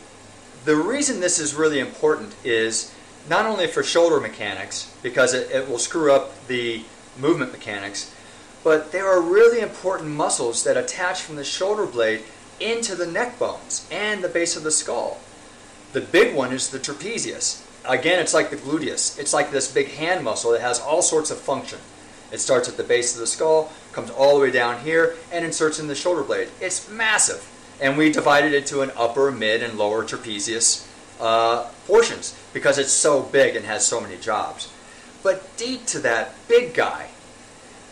[0.65, 2.93] the reason this is really important is
[3.29, 6.83] not only for shoulder mechanics, because it, it will screw up the
[7.19, 8.15] movement mechanics,
[8.65, 12.23] but there are really important muscles that attach from the shoulder blade
[12.63, 15.21] into the neck bones and the base of the skull.
[15.93, 17.67] The big one is the trapezius.
[17.85, 19.19] Again, it's like the gluteus.
[19.19, 21.79] It's like this big hand muscle that has all sorts of function.
[22.31, 25.45] It starts at the base of the skull, comes all the way down here, and
[25.45, 26.49] inserts in the shoulder blade.
[26.61, 27.47] It's massive.
[27.81, 30.89] And we divided it into an upper, mid, and lower trapezius
[31.21, 34.73] uh, portions because it's so big and has so many jobs.
[35.23, 37.09] But deep to that big guy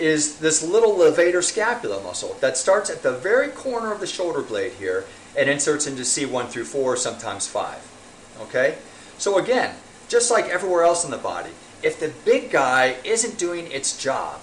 [0.01, 4.41] is this little levator scapula muscle that starts at the very corner of the shoulder
[4.41, 5.05] blade here
[5.37, 8.37] and inserts into C1 through 4, sometimes 5.
[8.43, 8.79] Okay?
[9.19, 9.77] So again,
[10.09, 11.51] just like everywhere else in the body,
[11.83, 14.41] if the big guy isn't doing its job,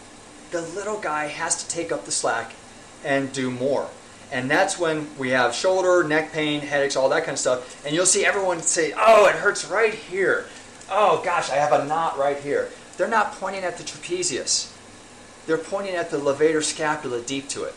[0.51, 2.53] the little guy has to take up the slack
[3.03, 3.89] and do more.
[4.32, 7.86] And that's when we have shoulder, neck pain, headaches, all that kind of stuff.
[7.86, 10.45] And you'll see everyone say, oh, it hurts right here.
[10.89, 12.70] Oh, gosh, I have a knot right here.
[12.97, 14.74] They're not pointing at the trapezius.
[15.48, 17.74] They're pointing at the levator scapula deep to it.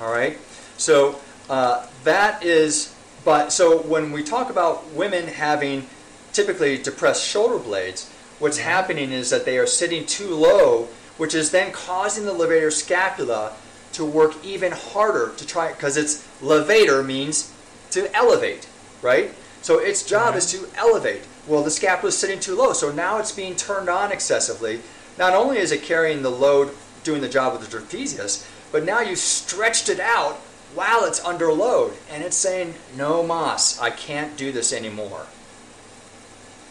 [0.00, 0.38] All right?
[0.78, 1.20] So
[1.50, 5.86] uh, that is, but so when we talk about women having
[6.32, 11.50] typically depressed shoulder blades, what's happening is that they are sitting too low, which is
[11.50, 13.54] then causing the levator scapula
[13.92, 17.52] to work even harder to try because it's levator means
[17.90, 18.68] to elevate,
[19.00, 19.32] right?
[19.62, 20.36] So its job right.
[20.36, 21.22] is to elevate.
[21.46, 24.80] Well, the scapula is sitting too low, so now it's being turned on excessively.
[25.18, 26.70] Not only is it carrying the load,
[27.04, 30.36] doing the job of the trapezius, but now you've stretched it out
[30.74, 35.26] while it's under load, and it's saying, "No, Moss, I can't do this anymore."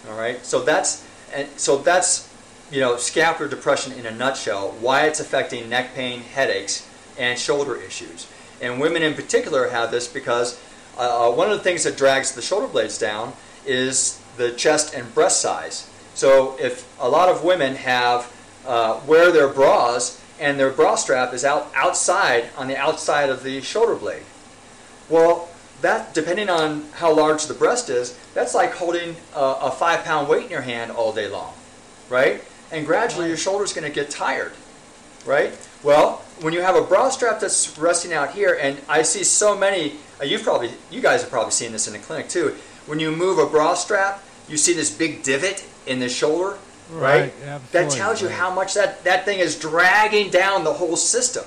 [0.08, 2.30] All right, so that's and so that's
[2.70, 4.76] you know scapular depression in a nutshell.
[4.80, 6.88] Why it's affecting neck pain, headaches,
[7.18, 8.28] and shoulder issues.
[8.62, 10.60] And women in particular have this because
[10.98, 13.34] uh, uh, one of the things that drags the shoulder blades down
[13.66, 15.90] is the chest and breast size.
[16.14, 18.32] So if a lot of women have
[18.66, 23.44] uh, wear their bras and their bra strap is out outside on the outside of
[23.44, 24.24] the shoulder blade,
[25.10, 25.50] well,
[25.82, 30.28] that depending on how large the breast is, that's like holding a, a five pound
[30.28, 31.54] weight in your hand all day long,
[32.10, 32.44] right?
[32.72, 34.54] And gradually your shoulder's going to get tired,
[35.26, 35.54] right?
[35.84, 39.56] Well, when you have a bra strap that's resting out here, and I see so
[39.56, 42.56] many, uh, you've probably, you guys have probably seen this in the clinic too.
[42.88, 46.58] When you move a bra strap, you see this big divot in the shoulder,
[46.90, 47.34] right?
[47.46, 47.72] right?
[47.72, 51.46] That tells you how much that, that thing is dragging down the whole system.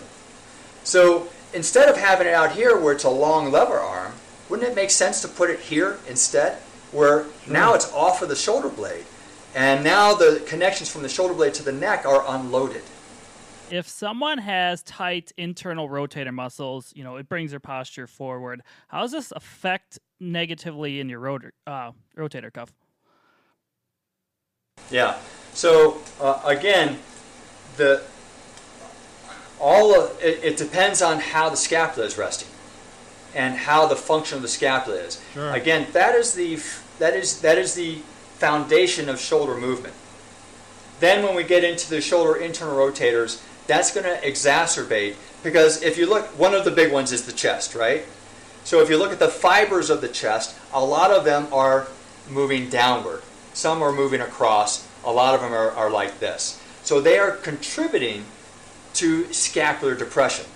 [0.85, 4.13] So instead of having it out here where it's a long lever arm,
[4.49, 6.59] wouldn't it make sense to put it here instead?
[6.93, 9.05] Where now it's off of the shoulder blade.
[9.55, 12.83] And now the connections from the shoulder blade to the neck are unloaded
[13.71, 18.63] if someone has tight internal rotator muscles, you know, it brings their posture forward.
[18.89, 22.73] How does this affect negatively in your rotor, uh, rotator cuff?
[24.91, 25.17] Yeah.
[25.55, 26.99] So uh, again,
[27.77, 28.03] the
[29.61, 32.49] all of it, it, depends on how the scapula is resting
[33.35, 35.21] and how the function of the scapula is.
[35.35, 35.53] Sure.
[35.53, 36.61] Again, that is the
[36.99, 37.97] that is that is the
[38.39, 39.95] foundation of shoulder movement.
[41.01, 45.97] Then when we get into the shoulder internal rotators, that's going to exacerbate because if
[45.97, 48.05] you look, one of the big ones is the chest, right?
[48.65, 51.89] So if you look at the fibers of the chest, a lot of them are
[52.29, 53.23] moving downward.
[53.59, 54.87] Some are moving across.
[55.05, 56.63] A lot of them are, are like this.
[56.85, 58.25] So they are contributing
[58.95, 60.47] to scapular depression.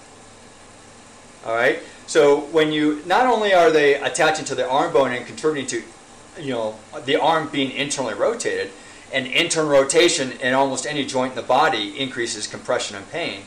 [1.45, 1.81] All right.
[2.07, 6.41] So when you not only are they attaching to the arm bone and contributing to,
[6.41, 8.71] you know, the arm being internally rotated,
[9.13, 13.43] and internal rotation in almost any joint in the body increases compression and pain,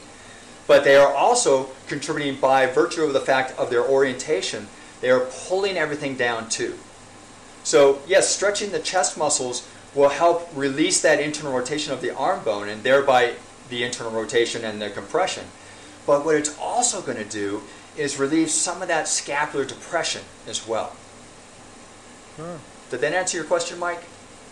[0.68, 4.68] but they are also contributing by virtue of the fact of their orientation.
[5.00, 6.78] They are pulling everything down too.
[7.66, 12.44] So yes, stretching the chest muscles will help release that internal rotation of the arm
[12.44, 13.34] bone and thereby
[13.70, 15.44] the internal rotation and the compression.
[16.06, 17.64] But what it's also going to do
[17.98, 20.96] is relieve some of that scapular depression as well.
[22.38, 22.60] Sure.
[22.92, 24.04] Did that answer your question, Mike?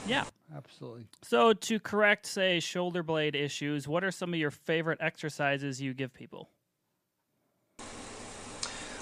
[0.08, 0.26] Yeah.
[0.56, 1.06] Absolutely.
[1.24, 5.94] So to correct, say, shoulder blade issues, what are some of your favorite exercises you
[5.96, 6.50] give people?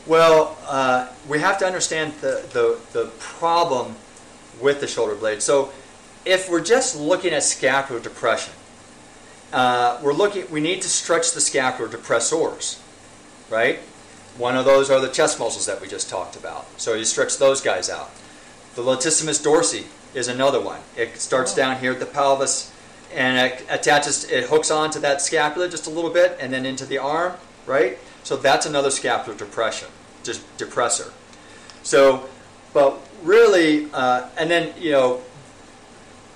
[0.08, 3.96] Well, uh, we have to understand the, the, the problem
[4.60, 5.42] with the shoulder blade.
[5.42, 5.72] So
[6.26, 8.54] if we're just looking at scapular depression,
[9.54, 12.80] uh, we're looking, we need to stretch the scapular depressors,
[13.50, 13.80] right?
[14.38, 16.66] One of those are the chest muscles that we just talked about.
[16.80, 18.12] So you stretch those guys out.
[18.76, 19.86] The latissimus dorsi
[20.16, 20.80] is another one.
[20.96, 22.74] It starts down here at the pelvis
[23.14, 26.86] and it attaches, it hooks onto that scapula just a little bit and then into
[26.86, 27.34] the arm,
[27.66, 28.00] right?
[28.24, 29.88] So that's another scapular depression,
[30.24, 31.12] just depressor.
[31.84, 32.30] So,
[32.74, 35.22] but really, uh, and then, you know,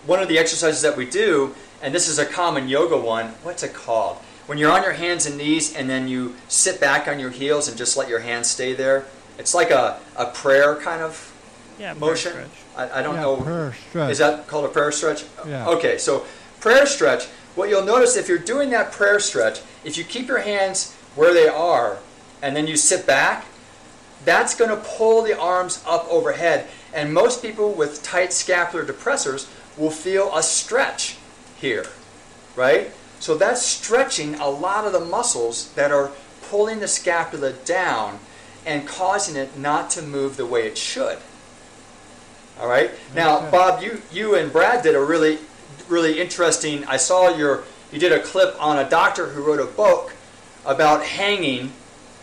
[0.06, 3.64] one of the exercises that we do, and this is a common yoga one, what's
[3.64, 4.18] it called?
[4.48, 7.68] When you're on your hands and knees and then you sit back on your heels
[7.68, 9.06] and just let your hands stay there.
[9.40, 11.34] It's like a, a prayer kind of
[11.80, 12.32] Yeah, motion.
[12.32, 12.50] stretch.
[12.78, 13.38] I, I don't yeah, know.
[13.38, 14.12] prayer stretch.
[14.12, 15.26] Is that called a prayer stretch?
[15.48, 15.68] Yeah.
[15.68, 16.26] Okay, so
[16.60, 17.26] prayer stretch,
[17.56, 21.34] what you'll notice if you're doing that prayer stretch, if you keep your hands where
[21.34, 21.98] they are
[22.42, 23.46] and then you sit back,
[24.24, 26.68] that's going to pull the arms up overhead.
[26.94, 31.18] And most people with tight scapular depressors will feel a stretch
[31.58, 31.86] here,
[32.56, 32.92] right?
[33.20, 36.12] So that's stretching a lot of the muscles that are
[36.50, 38.20] pulling the scapula down
[38.66, 41.18] and causing it not to move the way it should.
[42.60, 42.92] All right.
[43.14, 43.50] Now.
[43.52, 45.40] Bob, you you and Brad did a really
[45.90, 46.86] really interesting.
[46.86, 50.15] I saw your you did a clip on a doctor who wrote a book
[50.66, 51.72] about hanging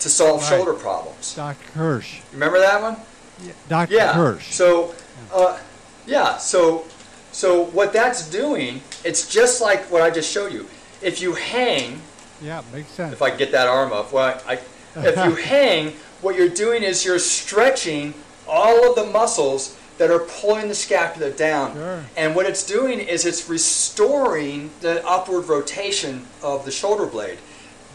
[0.01, 0.49] to solve Right.
[0.49, 1.35] shoulder problems.
[1.35, 1.57] Dr.
[1.75, 2.21] Kirsch.
[2.33, 2.97] Remember that one?
[3.45, 3.53] Yeah.
[3.69, 3.95] Dr.
[3.95, 4.13] Yeah.
[4.13, 4.53] Kirsch.
[4.53, 4.95] So,
[5.33, 5.59] uh,
[6.07, 6.37] yeah.
[6.39, 6.85] So,
[7.31, 10.67] so what that's doing, it's just like what I just showed you.
[11.01, 12.03] If you hang,
[12.41, 13.13] yeah, makes sense.
[13.13, 14.59] if I get that arm up, well, I,
[14.97, 18.15] if you hang, what you're doing is you're stretching
[18.49, 21.75] all of the muscles that are pulling the scapula down.
[21.75, 22.05] Sure.
[22.17, 27.39] And what it's doing is it's restoring the upward rotation of the shoulder blade.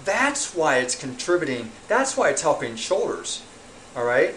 [0.08, 1.70] That's why it's contributing.
[1.89, 3.43] That's why it's helping shoulders.
[3.93, 4.34] All right.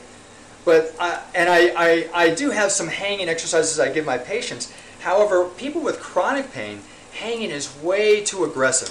[0.65, 4.73] But I, and I, I, I do have some hanging exercises I give my patients.
[4.99, 6.81] However, people with chronic pain,
[7.13, 8.89] hanging is way too aggressive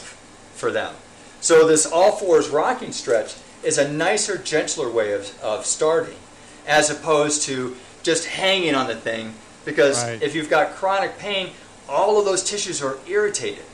[0.55, 0.95] for them.
[1.41, 6.17] So this all fours rocking stretch is a nicer, gentler way of, of starting,
[6.65, 9.33] as opposed to just hanging on the thing.
[9.65, 10.23] Because Right.
[10.23, 11.49] if you've got chronic pain,
[11.89, 13.65] all of those tissues are irritated.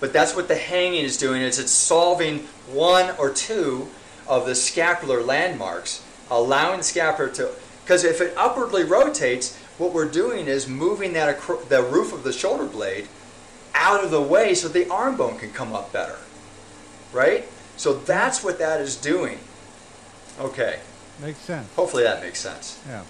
[0.00, 2.40] But that's what the hanging is doing is it's solving
[2.72, 3.88] one or two
[4.26, 7.50] of the scapular landmarks, allowing the scapula to
[7.84, 12.32] because if it upwardly rotates, what we're doing is moving that the roof of the
[12.32, 13.08] shoulder blade
[13.74, 16.18] out of the way so the arm bone can come up better.
[17.12, 17.48] Right?
[17.76, 19.38] So that's what that is doing.
[20.38, 20.78] Okay.
[21.20, 21.66] makes sense.
[21.74, 22.80] Hopefully that makes sense.
[22.86, 23.02] Yeah.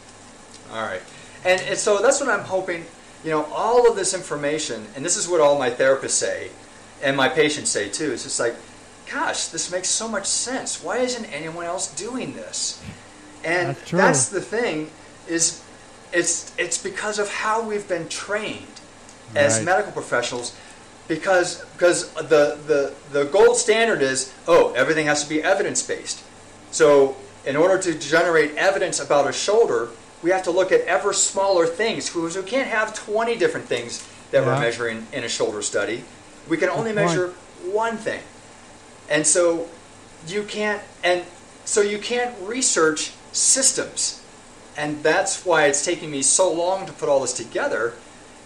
[0.72, 1.02] All right.
[1.44, 2.86] And, and so that's what I'm hoping,
[3.24, 6.50] you know, all of this information, and this is what all my therapists say,
[7.02, 8.54] and my patients say too, it's just like,
[9.10, 10.82] gosh, this makes so much sense.
[10.82, 12.82] Why isn't anyone else doing this?
[13.44, 14.90] And That's that's the thing,
[15.28, 15.62] is
[16.12, 18.66] it's it's because of how we've been trained
[19.34, 20.56] as medical professionals
[21.08, 26.22] because because the, the the gold standard is oh everything has to be evidence based
[26.70, 29.88] so in order to generate evidence about a shoulder
[30.22, 34.06] we have to look at ever smaller things because we can't have 20 different things
[34.30, 36.04] that we're measuring in a shoulder study
[36.48, 37.28] we can only measure
[37.64, 38.20] one thing.
[39.08, 39.68] And so
[40.26, 41.24] you can't and
[41.64, 44.22] so you can't research systems.
[44.76, 47.94] And that's why it's taking me so long to put all this together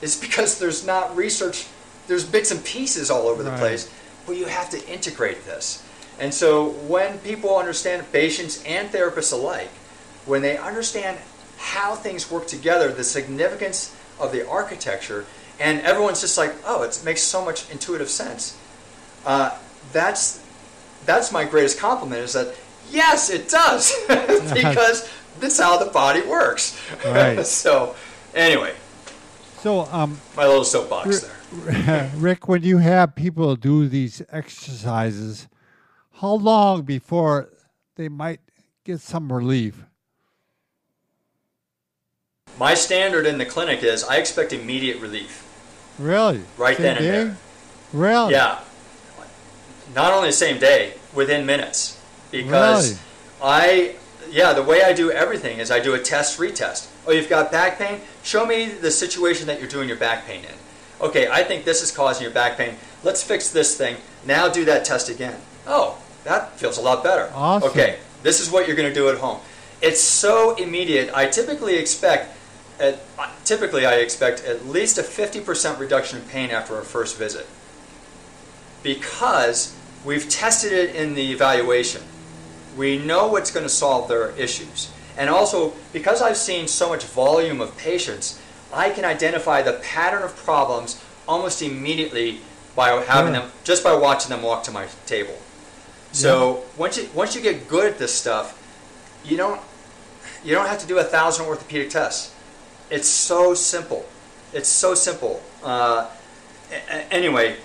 [0.03, 1.67] is because there's not research
[2.07, 3.59] there's bits and pieces all over the Right.
[3.61, 3.91] place
[4.27, 5.83] but you have to integrate this.
[6.19, 9.71] And so when people understand patients and therapists alike
[10.27, 11.19] when they understand
[11.59, 15.25] how things work together the significance of the architecture
[15.61, 18.59] and everyone's just like oh it makes so much intuitive sense.
[19.27, 19.57] Uh,
[19.93, 20.45] that's
[21.07, 22.55] that's my greatest compliment is that
[22.91, 23.93] yes it does.
[24.55, 26.79] Because that's how the body works.
[27.05, 27.45] Right.
[27.63, 27.97] so
[28.35, 28.75] anyway.
[29.59, 32.11] So, um, my little soapbox there.
[32.17, 35.49] Rick, when you have people do these exercises,
[36.13, 37.49] how long before
[37.97, 38.41] they might
[38.85, 39.85] get some relief?
[42.59, 45.43] My standard in the clinic is I expect immediate relief.
[45.99, 46.43] Really?
[46.57, 47.11] Right Same then and day?
[47.11, 47.37] there.
[47.93, 48.33] Really?
[48.33, 48.61] Yeah.
[49.95, 52.01] Not only the same day, within minutes.
[52.31, 53.01] Because Really?
[53.43, 53.95] I,
[54.31, 56.89] yeah, the way I do everything is I do a test retest.
[57.07, 58.01] Oh, you've got back pain?
[58.23, 60.55] Show me the situation that you're doing your back pain in.
[61.01, 62.77] Okay, I think this is causing your back pain.
[63.03, 63.97] Let's fix this thing.
[64.25, 65.39] Now do that test again.
[65.67, 67.31] Oh, that feels a lot better.
[67.35, 67.69] Awesome.
[67.71, 69.41] Okay, this is what you're going to do at home.
[69.83, 71.11] It's so immediate.
[71.15, 72.35] I typically expect,
[72.85, 77.47] at, typically I expect at least a 50% reduction in pain after a first visit
[78.83, 79.75] because
[80.05, 82.03] we've tested it in the evaluation.
[82.77, 84.91] We know what's going to solve their issues.
[85.17, 88.41] And also, because I've seen so much volume of patients,
[88.73, 92.41] I can identify the pattern of problems almost immediately
[92.75, 93.41] by having Yeah.
[93.41, 95.39] them, just by watching them walk to my table.
[96.13, 98.57] So once you once you get good at this stuff,
[99.25, 99.61] you don't
[100.45, 102.31] you don't have to do a thousand orthopedic tests.
[102.91, 104.05] It's so simple.
[104.53, 105.43] It's so simple.
[105.63, 106.09] Uh,
[107.11, 107.57] anyway,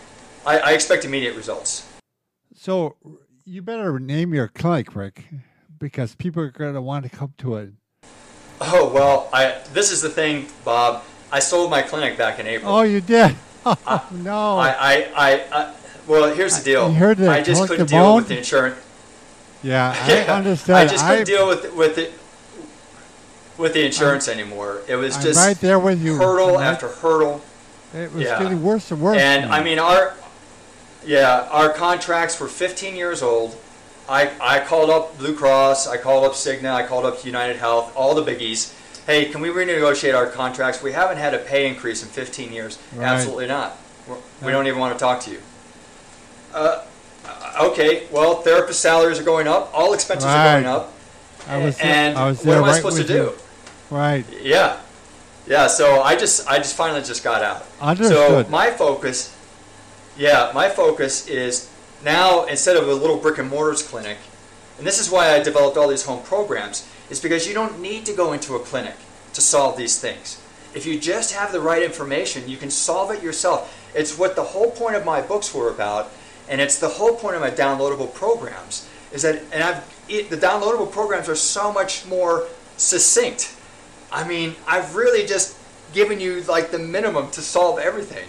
[0.45, 1.86] I, I expect immediate results.
[2.55, 2.95] So
[3.45, 5.26] you better name your clinic, Rick,
[5.78, 7.74] because people are going to want to come to it.
[8.61, 11.03] Oh well, I this is the thing, Bob.
[11.32, 12.74] I sold my clinic back in April.
[12.76, 13.36] Oh, you did?
[13.65, 14.57] Oh, no.
[14.57, 15.76] I, I, I, I
[16.07, 16.89] well, here's the deal.
[16.89, 18.15] You heard that I just couldn't deal bone?
[18.17, 18.78] with the insurance.
[19.63, 20.78] yeah, I Yeah, understand.
[20.78, 22.18] I just couldn't deal with with it
[23.60, 24.82] with the insurance anymore.
[24.88, 26.18] It was I'm just right there with you.
[26.18, 26.66] hurdle Right?
[26.66, 27.41] after hurdle.
[27.93, 28.41] It was yeah.
[28.41, 29.18] getting worse and worse.
[29.20, 30.16] And I mean, our
[31.05, 33.57] yeah, our contracts were 15 years old.
[34.07, 37.95] I, I called up Blue Cross, I called up Cigna, I called up United Health,
[37.95, 38.74] all the biggies.
[39.05, 40.82] Hey, can we renegotiate our contracts?
[40.82, 42.80] We haven't had a pay increase in 15 years.
[42.95, 43.05] Right.
[43.05, 43.78] Absolutely not.
[44.07, 45.39] We're, we don't even want to talk to you.
[46.53, 46.84] Uh,
[47.62, 50.91] okay, well, therapist salaries are going up, all expenses are going up.
[51.47, 53.14] I was, and I was what am I right supposed to do?
[53.14, 53.34] you.
[53.90, 54.26] Right.
[54.42, 54.80] Yeah,
[55.48, 55.68] yeah.
[55.68, 57.64] So I just, I just finally just got out.
[57.64, 58.50] So Understood.
[58.50, 59.36] my focus,
[60.18, 61.70] yeah, my focus is
[62.04, 64.18] now instead of a little brick and mortars clinic,
[64.78, 68.06] and this is why I developed all these home programs, is because you don't need
[68.06, 68.96] to go into a clinic
[69.34, 70.42] to solve these things.
[70.74, 73.76] If you just have the right information, you can solve it yourself.
[73.96, 76.12] It's what the whole point of my books were about,
[76.48, 78.88] and it's the whole point of my downloadable programs.
[79.12, 83.56] Is that, and I've it, the downloadable programs are so much more succinct.
[84.12, 85.57] I mean, I've really just
[85.93, 88.28] given you like the minimum to solve everything.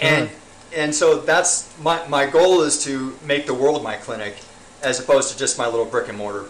[0.00, 0.30] And
[0.76, 4.36] and so that's my, my goal is to make the world my clinic
[4.82, 6.46] as opposed to just my little brick and mortar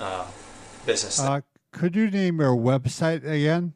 [0.00, 0.26] uh,
[0.86, 1.20] business.
[1.20, 1.40] Uh,
[1.72, 3.74] could you name your website again?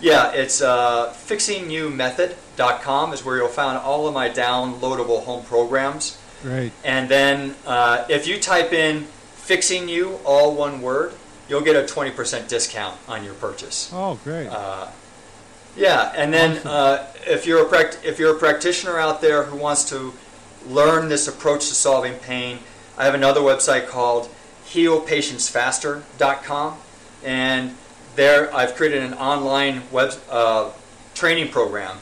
[0.00, 6.18] yeah, it's uh, fixingyoumethod.com is where you'll find all of my downloadable home programs.
[6.42, 6.72] Great.
[6.84, 9.02] And then uh, if you type in
[9.34, 11.14] fixing you, all one word,
[11.48, 13.90] you'll get a 20% discount on your purchase.
[13.94, 14.48] Oh, great.
[14.48, 14.88] Uh,
[15.76, 16.70] yeah, and then Awesome.
[16.70, 20.12] uh, if you're a pract- if you're a practitioner out there who wants to
[20.68, 22.58] learn this approach to solving pain,
[22.98, 24.28] I have another website called
[24.66, 26.76] HealPatientsFaster.com,
[27.24, 27.74] and
[28.14, 30.70] there I've created an online web uh,
[31.14, 31.98] training program,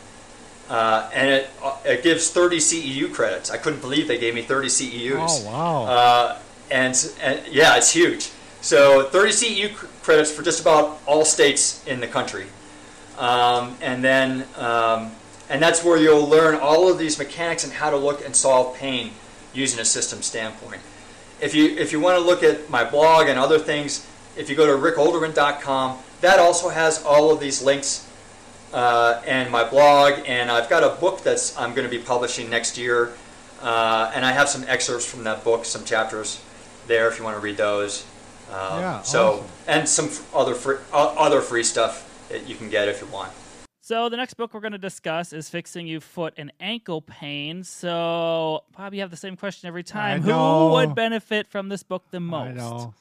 [0.68, 3.50] uh, and it uh, it gives 30 CEU credits.
[3.50, 5.16] I couldn't believe they gave me 30 CEUs.
[5.18, 5.84] oh, wow.
[5.84, 6.38] Uh,
[6.70, 8.30] and, and yeah, it's huge.
[8.64, 12.46] So 30 CEU credits for just about all states in the country.
[13.18, 15.12] Um, and then, um,
[15.50, 18.74] and that's where you'll learn all of these mechanics and how to look and solve
[18.78, 19.10] pain
[19.52, 20.80] using a system standpoint.
[21.42, 24.56] If you, if you want to look at my blog and other things, if you
[24.56, 28.10] go to rickolderman.com, that also has all of these links
[28.72, 32.48] uh, and my blog, and I've got a book that's I'm going to be publishing
[32.48, 33.12] next year,
[33.60, 36.42] uh, and I have some excerpts from that book, some chapters
[36.86, 38.06] there if you want to read those.
[38.54, 39.46] Um, Yeah, so awesome.
[39.66, 43.06] and some f- other free, uh, other free stuff that you can get if you
[43.08, 43.32] want.
[43.80, 47.64] So the next book we're going to discuss is fixing you foot and ankle pain.
[47.64, 50.22] So Bob, you have the same question every time.
[50.22, 52.48] Who would benefit from this book the most?
[52.48, 52.94] I know.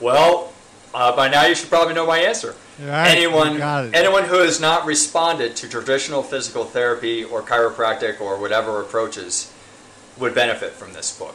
[0.00, 0.52] Well,
[0.94, 2.54] uh, by now you should probably know my answer.
[2.80, 3.94] Right, anyone, you got it.
[3.94, 9.52] anyone who has not responded to traditional physical therapy or chiropractic or whatever approaches
[10.18, 11.34] would benefit from this book.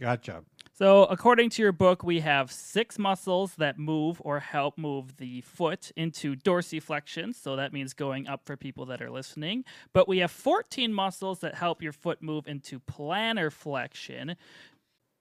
[0.00, 0.42] Gotcha.
[0.80, 5.42] So, according to your book, we have six muscles that move or help move the
[5.42, 7.34] foot into dorsiflexion.
[7.34, 9.66] So, that means going up for people that are listening.
[9.92, 14.36] But we have 14 muscles that help your foot move into plantar flexion.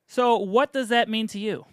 [0.08, 1.66] So, what does that mean to you?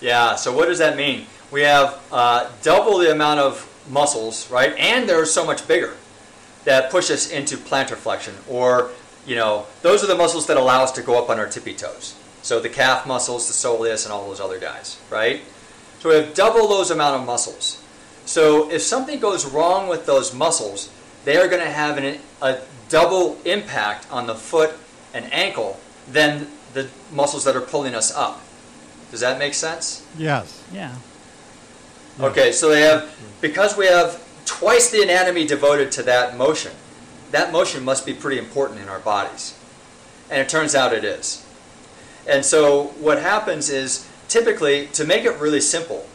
[0.00, 1.26] Yeah, so what does that mean?
[1.50, 4.76] We have uh, double the amount of muscles, right?
[4.78, 5.96] And they're so much bigger
[6.62, 8.92] that push us into plantar flexion or
[9.26, 11.74] you know, those are the muscles that allow us to go up on our tippy
[11.74, 12.14] toes.
[12.42, 15.42] So the calf muscles, the soleus, and all those other guys, right?
[16.00, 17.82] So we have double those amount of muscles.
[18.24, 20.90] So if something goes wrong with those muscles,
[21.24, 24.74] they are going to have an, a double impact on the foot
[25.12, 28.40] and ankle than the muscles that are pulling us up.
[29.10, 30.06] Does that make sense?
[30.16, 30.64] Yes.
[30.72, 30.94] Yeah.
[32.20, 36.72] Okay, so they have, because we have twice the anatomy devoted to that motion,
[37.30, 39.58] that motion must be pretty important in our bodies.
[40.30, 41.46] And it turns out it is.
[42.28, 46.06] And so what happens is typically, to make it really simple,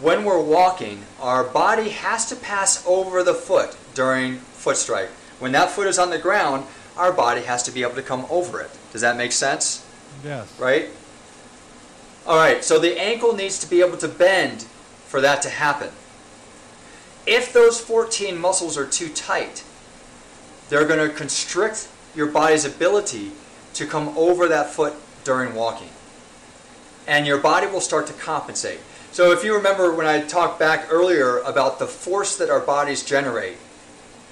[0.00, 5.08] when we're walking, our body has to pass over the foot during foot strike.
[5.40, 8.26] When that foot is on the ground, our body has to be able to come
[8.30, 8.70] over it.
[8.92, 9.84] Does that make sense?
[10.24, 10.58] Yes.
[10.58, 10.88] Right?
[12.26, 14.62] All right, so the ankle needs to be able to bend
[15.06, 15.90] for that to happen.
[17.26, 19.64] If those 14 muscles are too tight,
[20.68, 23.32] they're going to constrict your body's ability
[23.74, 24.94] to come over that foot
[25.24, 25.88] during walking.
[27.06, 28.80] And your body will start to compensate.
[29.12, 33.02] So if you remember when I talked back earlier about the force that our bodies
[33.02, 33.56] generate,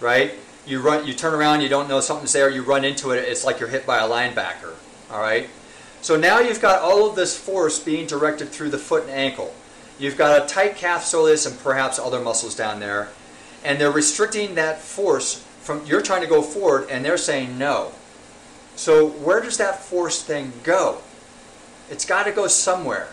[0.01, 0.35] right?
[0.67, 3.45] You run you turn around, you don't know something's there, you run into it, it's
[3.45, 4.75] like you're hit by a linebacker.
[5.11, 5.49] All right?
[6.03, 9.55] So now you've got all of this force being directed through the foot and ankle.
[9.99, 13.09] You've got a tight calf soleus and perhaps other muscles down there,
[13.65, 17.93] and they're restricting that force from you're trying to go forward and they're saying no.
[18.77, 20.99] So where does that force thing go?
[21.91, 23.09] It's got to go somewhere,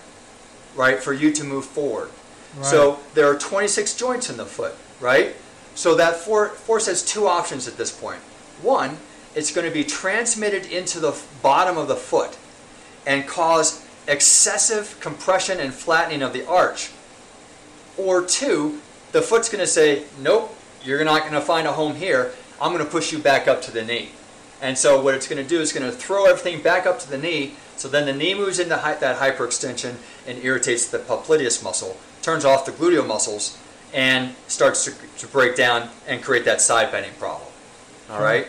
[0.75, 2.11] right, for you to move forward.
[2.55, 2.65] Right.
[2.65, 5.35] So there are 26 joints in the foot, right?
[5.73, 8.19] So that for, force has two options at this point.
[8.61, 8.97] One,
[9.35, 12.37] it's going to be transmitted into the bottom of the foot
[13.07, 16.91] and cause excessive compression and flattening of the arch.
[17.97, 18.79] Or two,
[19.11, 22.33] the foot's going to say, nope, you're not going to find a home here.
[22.61, 24.09] I'm going to push you back up to the knee.
[24.61, 27.09] And so what it's going to do is going to throw everything back up to
[27.09, 27.55] the knee.
[27.75, 29.95] So then the knee moves into hy- that hyperextension
[30.25, 33.57] and irritates the popliteus muscle, turns off the gluteal muscles,
[33.93, 37.47] and starts to, to break down and create that side bending problem.
[38.09, 38.23] All hmm.
[38.23, 38.47] right.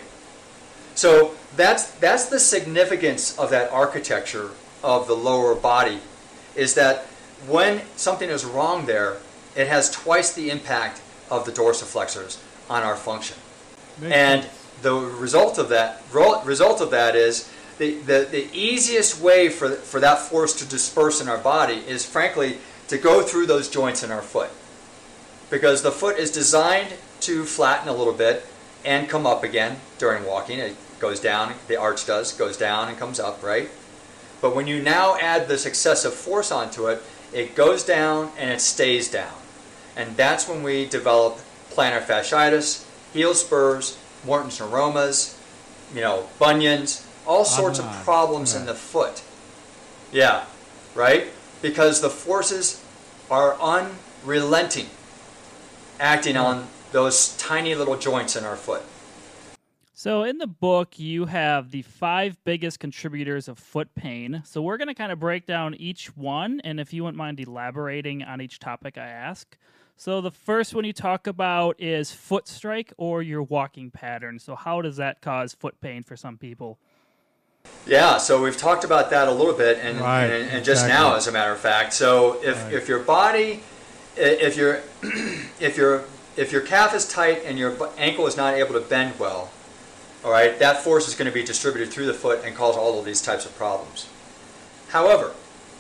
[0.95, 4.51] So that's that's the significance of that architecture
[4.83, 5.99] of the lower body,
[6.55, 7.07] is that
[7.49, 9.17] when something is wrong there,
[9.57, 11.01] it has twice the impact
[11.31, 12.39] of the dorsiflexors
[12.71, 13.37] on our function.
[14.01, 14.67] Makes And sense.
[14.83, 20.01] the result of that result of that is the, the, the easiest way for, for
[20.01, 24.11] that force to disperse in our body is frankly to go through those joints in
[24.11, 24.51] our foot.
[25.51, 28.47] Because the foot is designed to flatten a little bit
[28.85, 30.59] and come up again during walking.
[30.59, 33.71] It goes down, the arch does, goes down and comes up, right?
[34.41, 38.61] But when you now add this excessive force onto it, it goes down and it
[38.61, 39.33] stays down.
[39.97, 41.39] And that's when we develop
[41.71, 42.85] plantar fasciitis,
[43.15, 43.97] heel spurs,
[44.27, 45.39] Morton's neuromas,
[45.95, 49.23] you know, bunions, all sorts of problems in the foot.
[50.13, 50.45] Yeah,
[50.95, 51.29] right?
[51.63, 52.85] Because the forces
[53.31, 54.89] are unrelenting,
[55.99, 58.83] acting on those tiny little joints in our foot.
[59.97, 64.43] So in the book, you have the five biggest contributors of foot pain.
[64.45, 67.41] So we're going to kind of break down each one, and if you wouldn't mind
[67.41, 69.57] elaborating on each topic I ask.
[69.97, 74.39] So the first one you talk about is foot strike or your walking pattern.
[74.39, 76.79] So how does that cause foot pain for some people?
[77.87, 81.11] Yeah, so we've talked about that a little bit, and, Right, and, and just exactly.
[81.11, 81.93] now, as a matter of fact.
[81.95, 82.73] So if, Right.
[82.75, 83.63] if your body,
[84.17, 84.83] if your
[85.61, 86.05] if your
[86.37, 89.51] if your calf is tight and your ankle is not able to bend well,
[90.25, 92.99] all right, that force is going to be distributed through the foot and cause all
[92.99, 94.09] of these types of problems.
[94.89, 95.33] However,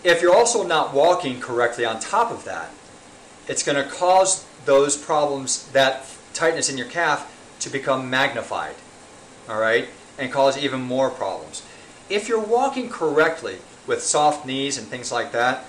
[0.04, 2.70] if you're also not walking correctly on top of that,
[3.48, 7.30] it's going to cause those problems, that tightness in your calf,
[7.60, 8.74] to become magnified
[9.48, 9.88] all right,
[10.18, 11.62] and cause even more problems.
[12.08, 15.64] If you're walking correctly with soft knees and things like that,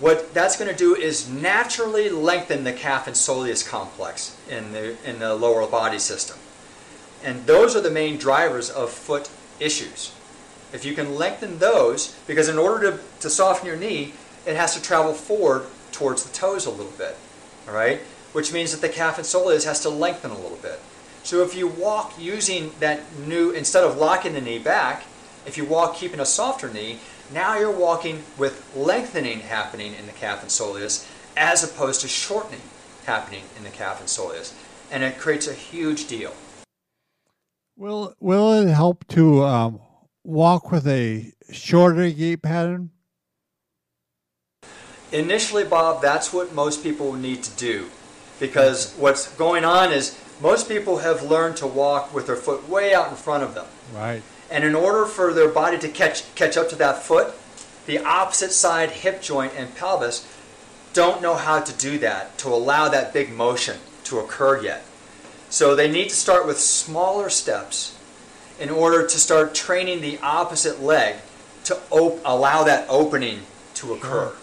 [0.00, 4.96] what that's going to do is naturally lengthen the calf and soleus complex in the
[5.08, 6.38] in the lower body system.
[7.24, 9.28] And those are the main drivers of foot
[9.58, 10.12] issues.
[10.72, 14.12] If you can lengthen those, because in order to, to soften your knee,
[14.46, 15.64] it has to travel forward
[15.98, 17.16] towards the toes a little bit.
[17.66, 18.00] All right?
[18.32, 20.80] Which means that the calf and soleus has to lengthen a little bit.
[21.24, 25.04] So if you walk using that new, instead of locking the knee back,
[25.44, 27.00] if you walk keeping a softer knee,
[27.32, 32.62] now you're walking with lengthening happening in the calf and soleus as opposed to shortening
[33.04, 34.54] happening in the calf and soleus.
[34.90, 36.32] And it creates a huge deal.
[37.76, 39.80] Will Will it help to um,
[40.24, 42.90] walk with a shorter gait pattern?
[45.12, 47.88] Initially, Bob, that's what most people need to do.
[48.40, 52.94] Because what's going on is most people have learned to walk with their foot way
[52.94, 53.66] out in front of them.
[53.94, 54.22] Right.
[54.50, 57.34] And in order for their body to catch, catch up to that foot,
[57.86, 60.26] the opposite side hip joint and pelvis
[60.92, 64.84] don't know how to do that to allow that big motion to occur yet.
[65.50, 67.96] So they need to start with smaller steps
[68.60, 71.16] in order to start training the opposite leg
[71.64, 73.40] to op- allow that opening
[73.74, 74.28] to occur.
[74.28, 74.36] Sure.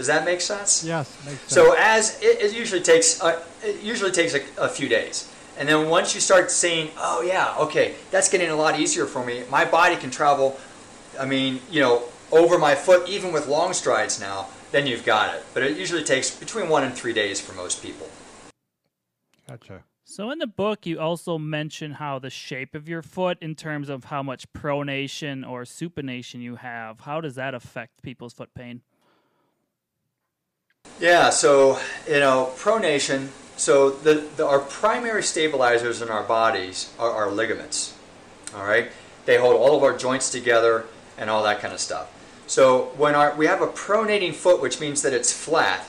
[0.00, 0.82] Does that make sense?
[0.82, 1.52] Yes, makes sense.
[1.52, 5.68] So as it, it usually takes, uh, it usually takes a, a few days, and
[5.68, 9.42] then once you start seeing, oh yeah, okay, that's getting a lot easier for me.
[9.50, 10.58] My body can travel.
[11.18, 14.48] I mean, you know, over my foot even with long strides now.
[14.72, 15.44] Then you've got it.
[15.52, 18.08] But it usually takes between one and three days for most people.
[19.46, 19.84] gotcha.
[20.04, 23.90] So in the book, you also mention how the shape of your foot, in terms
[23.90, 28.80] of how much pronation or supination you have, how does that affect people's foot pain?
[31.00, 33.28] Yeah, so you know, pronation.
[33.56, 37.96] So the, the our primary stabilizers in our bodies are our ligaments.
[38.54, 38.90] All right,
[39.24, 40.84] they hold all of our joints together
[41.16, 42.12] and all that kind of stuff.
[42.46, 45.86] So when our we have a pronating foot, which means that it's flat,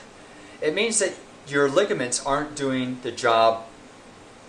[0.62, 1.14] it means that
[1.46, 3.64] your ligaments aren't doing the job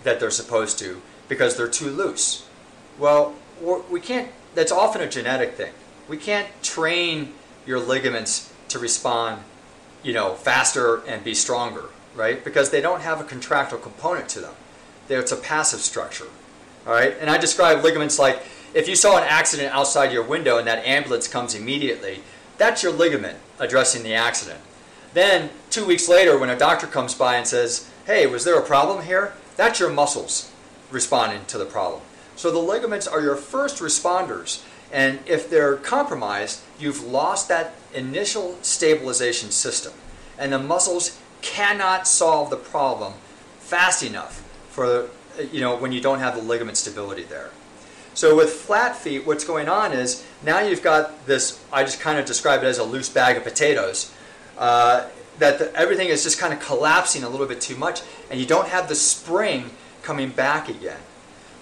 [0.04, 2.48] that they're supposed to because they're too loose.
[2.98, 3.36] Well,
[3.91, 4.32] we can't.
[4.56, 5.74] That's often a genetic thing.
[6.08, 7.34] We can't train
[7.66, 9.41] your ligaments to respond
[10.04, 11.86] you know, faster and be stronger,
[12.16, 12.43] right?
[12.43, 14.54] Because they don't have a contractile component to them.
[15.10, 16.28] It's a passive structure,
[16.86, 17.16] all right?
[17.20, 18.41] And I describe ligaments like
[18.74, 22.22] if you saw an accident outside your window and that ambulance comes immediately,
[22.58, 24.60] that's your ligament addressing the accident.
[25.14, 28.66] Then, two weeks later, when a doctor comes by and says, hey, was there a
[28.66, 29.34] problem here?
[29.56, 30.51] That's your muscles
[30.89, 32.01] responding to the problem.
[32.36, 34.64] So the ligaments are your first responders.
[34.91, 39.94] And if they're compromised, you've lost that initial stabilization system.
[40.38, 43.14] And the muscles cannot solve the problem
[43.60, 45.10] fast enough for,
[45.52, 47.52] you know, when you don't have the ligament stability there.
[48.14, 52.20] So with flat feet, what's going on is now you've got this, I just kind
[52.20, 54.14] of describe it as a loose bag of potatoes,
[54.58, 55.08] uh,
[55.40, 58.46] that the, everything is just kind of collapsing a little bit too much, and you
[58.46, 59.72] don't have the spring
[60.04, 61.00] coming back again.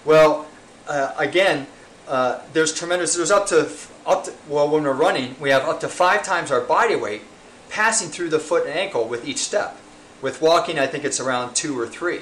[0.04, 0.46] Well,
[0.86, 1.66] uh, again,
[2.06, 3.70] uh, there's tremendous, there's up to,
[4.06, 7.22] up to, well, when we're running, we have up to five times our body weight
[7.68, 9.76] passing through the foot and ankle with each step.
[10.20, 12.20] With walking, I think it's around two or three.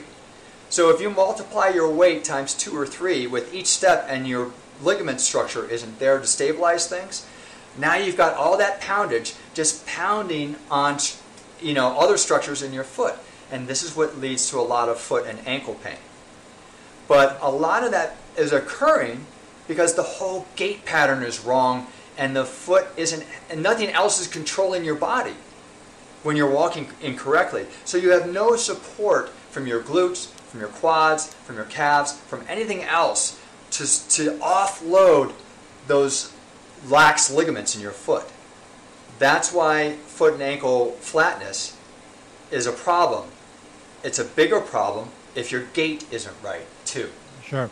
[0.71, 4.53] So if you multiply your weight times two or three with each step and your
[4.81, 7.27] ligament structure isn't there to stabilize things,
[7.77, 10.99] now you've got all that poundage just pounding on
[11.61, 13.17] you know other structures in your foot.
[13.51, 15.99] And this is what leads to a lot of foot and ankle pain.
[17.09, 19.27] But a lot of that is occurring
[19.71, 21.87] because the whole gait pattern is wrong
[22.19, 25.35] and the foot isn't and nothing else is controlling your body
[26.25, 27.67] when you're walking incorrectly.
[27.85, 32.45] So you have no support from your glutes, from your quads, from your calves, from
[32.49, 33.41] anything else
[33.71, 35.33] to, to offload
[35.87, 36.33] those
[36.89, 38.27] lax ligaments in your foot.
[39.21, 41.77] That's why foot and ankle flatness
[42.51, 43.29] is a problem.
[44.03, 47.11] It's a bigger problem if your gait isn't right, too.
[47.45, 47.71] Sure.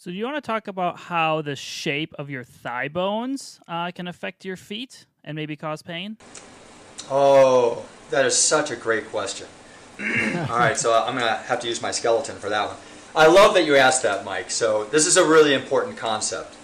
[0.00, 3.90] So, do you want to talk about how the shape of your thigh bones uh,
[3.90, 6.16] can affect your feet and maybe cause pain?
[7.10, 9.48] Oh, that is such a great question.
[10.00, 12.76] All right, so I'm going to have to use my skeleton for that one.
[13.16, 14.52] I love that you asked that, Mike.
[14.52, 16.54] So, this is a really important concept.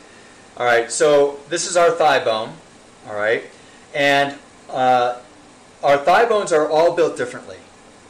[0.56, 2.52] All right, so this is our thigh bone.
[3.08, 3.42] All right,
[3.96, 4.38] and
[4.70, 5.18] uh,
[5.82, 7.58] our thigh bones are all built differently.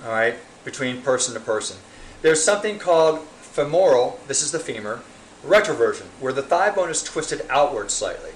[0.04, 0.34] All right,
[0.66, 1.78] between person to person.
[2.20, 3.20] There's something called
[3.54, 5.00] femoral, this is the femur,
[5.46, 8.32] retroversion, where the thigh bone is twisted outward slightly.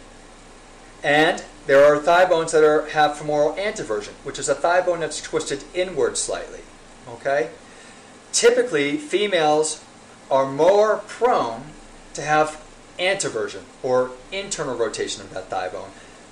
[1.03, 5.01] And there are thigh bones that are, have femoral anteversion, which is a thigh bone
[5.01, 6.61] that's twisted inward slightly.
[7.09, 7.51] Okay?
[8.33, 9.85] Typically, females
[10.31, 11.63] are more prone
[12.15, 12.63] to have
[12.99, 15.91] anteversion or internal rotation of that thigh bone.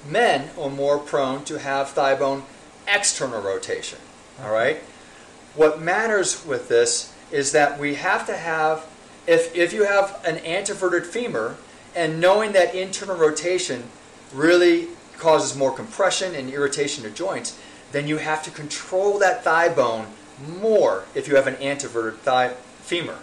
[0.09, 2.45] Men are more prone to have thigh bone
[2.89, 3.99] external rotation.
[4.43, 4.77] All right?
[4.77, 5.61] Mm-hmm.
[5.61, 8.87] What matters with this is that we have to have,
[9.27, 11.57] if, if you have an anteverted femur,
[11.95, 13.85] and knowing that internal rotation
[14.33, 17.59] really causes more compression and irritation to joints,
[17.93, 20.07] then you have to control that thigh bone
[20.61, 22.51] more if you have an anteverted thigh
[22.81, 23.19] femur.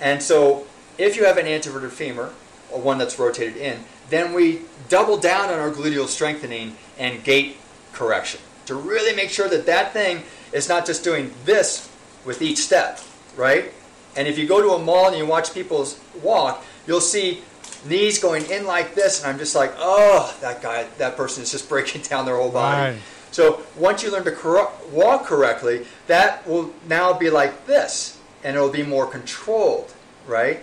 [0.00, 0.66] And so,
[0.96, 2.32] if you have an anteverted femur,
[2.72, 7.56] or one that's rotated in, then we double down on our gluteal strengthening and gait
[7.92, 10.22] correction to really make sure that that thing
[10.52, 11.90] is not just doing this
[12.24, 13.00] with each step,
[13.36, 13.72] right?
[14.16, 15.86] And if you go to a mall and you watch people
[16.22, 17.42] walk, you'll see
[17.86, 21.50] knees going in like this, and I'm just like, oh, that guy, that person is
[21.50, 22.92] just breaking down their whole body.
[22.92, 23.02] Right.
[23.30, 28.56] So once you learn to cor- walk correctly, that will now be like this, and
[28.56, 29.92] it'll be more controlled,
[30.26, 30.60] right?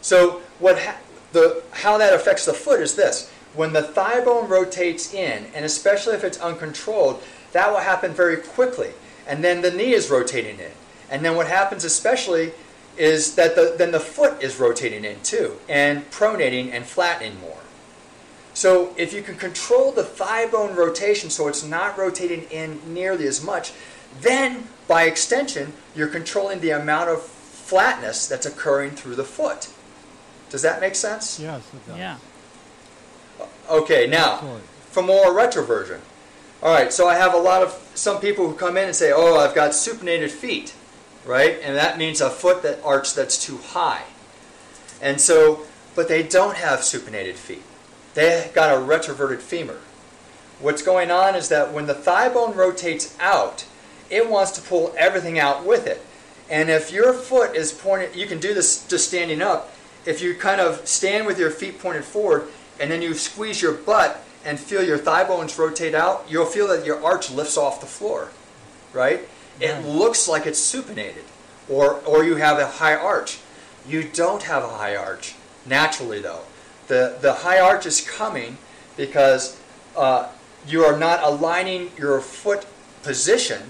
[0.00, 0.98] So what ha-
[1.32, 5.64] the how that affects the foot is this: when the thigh bone rotates in, and
[5.64, 7.22] especially if it's uncontrolled,
[7.52, 8.90] that will happen very quickly,
[9.28, 10.72] and then the knee is rotating in,
[11.10, 12.52] and then what happens especially
[12.96, 17.56] is that the, then the foot is rotating in too, and pronating and flattening more.
[18.52, 23.26] So if you can control the thigh bone rotation so it's not rotating in nearly
[23.26, 23.72] as much,
[24.20, 29.68] then by extension, you're controlling the amount of flatness that's occurring through the foot.
[30.50, 31.38] Does that make sense?
[31.38, 31.96] Yes, it does.
[31.96, 32.18] Yeah.
[33.70, 34.58] Okay, now,
[34.90, 36.00] for more retroversion.
[36.62, 39.12] All right, so I have a lot of some people who come in and say,
[39.14, 40.74] "Oh, I've got supinated feet,"
[41.24, 41.58] right?
[41.62, 44.04] And that means a foot that arch that's too high.
[45.02, 47.62] And so, but they don't have supinated feet.
[48.14, 49.78] They got a retroverted femur.
[50.58, 53.64] What's going on is that when the thigh bone rotates out,
[54.10, 56.04] it wants to pull everything out with it.
[56.50, 59.72] And if your foot is pointed, you can do this just standing up.
[60.04, 62.48] If you kind of stand with your feet pointed forward
[62.80, 66.66] and then you squeeze your butt and feel your thigh bones rotate out, you'll feel
[66.68, 68.30] that your arch lifts off the floor,
[68.92, 69.20] right?
[69.60, 69.84] It Right.
[69.84, 71.24] looks like it's supinated
[71.68, 73.38] or, or you have a high arch.
[73.86, 75.34] You don't have a high arch
[75.66, 76.42] naturally, though.
[76.88, 78.58] The, the high arch is coming
[78.96, 79.58] because
[79.96, 80.28] uh,
[80.66, 82.66] you are not aligning your foot
[83.02, 83.62] position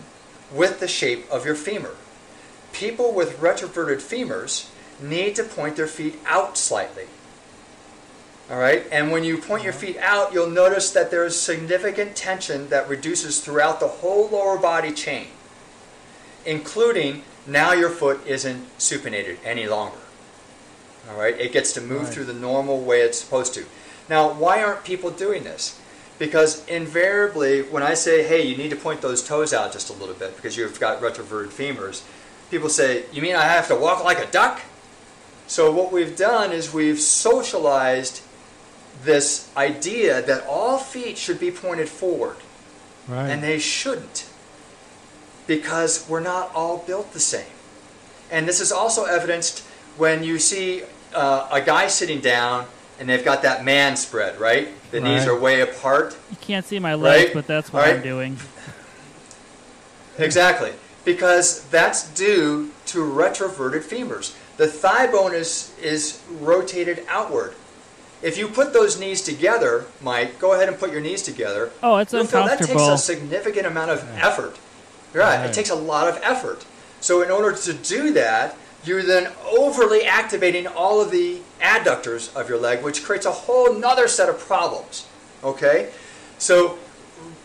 [0.52, 1.94] with the shape of your femur.
[2.72, 4.68] People with retroverted femurs
[5.00, 7.04] need to point their feet out slightly.
[8.50, 8.84] All right?
[8.90, 12.88] And when you point your feet out, you'll notice that there is significant tension that
[12.88, 15.28] reduces throughout the whole lower body chain,
[16.44, 19.96] including now your foot isn't supinated any longer.
[21.10, 21.38] All right?
[21.38, 22.12] It gets to move Right.
[22.12, 23.64] through the normal way it's supposed to.
[24.08, 25.76] Now, why aren't people doing this?
[26.18, 29.94] Because invariably, when I say, hey, you need to point those toes out just a
[29.94, 32.02] little bit because you've got retroverted femurs,
[32.50, 34.60] people say, you mean I have to walk like a duck?
[35.46, 38.20] So, what we've done is we've socialized
[39.02, 42.36] this idea that all feet should be pointed forward,
[43.08, 43.30] Right.
[43.30, 44.24] and they shouldn't
[45.50, 47.52] because we're not all built the same.
[48.30, 49.64] And this is also evidenced
[49.96, 52.66] when you see uh, a guy sitting down
[53.00, 54.68] and they've got that man spread, right?
[54.92, 56.16] The knees are way apart.
[56.30, 57.34] You can't see my legs, Right?
[57.34, 57.96] but that's what Right?
[57.96, 58.36] I'm doing.
[60.18, 60.72] Exactly.
[61.04, 64.36] Because that's due to retroverted femurs.
[64.58, 67.54] The thigh bone is, is rotated outward.
[68.20, 71.70] If you put those knees together, Mike, go ahead and put your knees together.
[71.82, 74.58] Oh, it's You'll feel that takes a significant amount of effort.
[75.12, 75.46] Right, Right.
[75.50, 76.64] it takes a lot of effort.
[77.00, 82.48] So in order to do that, you're then overly activating all of the adductors of
[82.48, 85.06] your leg, which creates a whole nother set of problems.
[85.44, 85.90] Okay?
[86.38, 86.78] So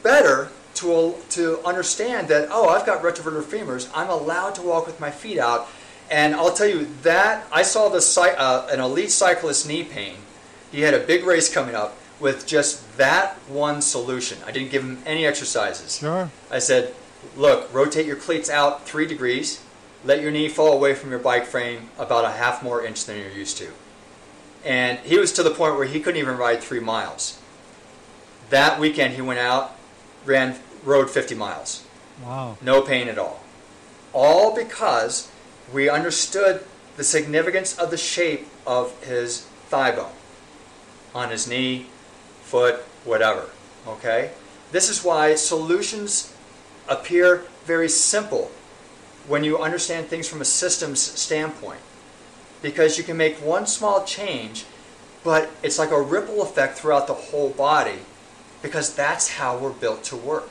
[0.04, 5.00] better to, to understand that, oh, I've got retroverted femurs, I'm allowed to walk with
[5.00, 5.68] my feet out.
[6.12, 8.00] And I'll tell you that I saw the,
[8.38, 10.18] uh, an elite cyclist knee pain.
[10.72, 14.38] He had a big race coming up with just that one solution.
[14.46, 15.98] I didn't give him any exercises.
[15.98, 16.30] Sure.
[16.52, 16.94] I said,
[17.36, 19.62] look, rotate your cleats out three degrees,
[20.04, 23.20] let your knee fall away from your bike frame about a half more inch than
[23.20, 23.72] you're used to.
[24.64, 27.40] And he was to the point where he couldn't even ride three miles.
[28.50, 29.76] That weekend he went out,
[30.26, 31.86] ran, rode 50 miles.
[32.24, 32.58] Wow.
[32.62, 33.44] No pain at all.
[34.14, 35.30] All because
[35.74, 36.64] we understood
[36.98, 40.12] the significance of the shape of his thigh bone
[41.14, 41.88] on his knee,
[42.42, 43.50] foot, whatever.
[43.88, 44.32] Okay?
[44.72, 46.35] This is why solutions
[46.88, 48.52] appear very simple
[49.28, 51.80] when you understand things from a systems standpoint.
[52.62, 54.66] Because you can make one small change,
[55.24, 58.00] but it's like a ripple effect throughout the whole body
[58.62, 60.50] because that's how we're built to work.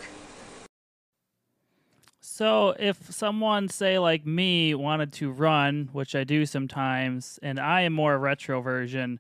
[2.21, 7.83] So if someone, say like me, wanted to run, which I do sometimes, and I
[7.83, 9.19] am more retroversion,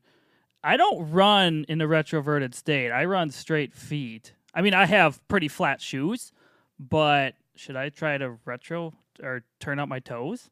[0.65, 2.91] I don't run in a retroverted state.
[2.91, 4.33] I run straight feet.
[4.55, 6.33] I mean, I have pretty flat shoes,
[6.79, 8.93] but should I try to retro
[9.23, 10.51] or turn out my toes?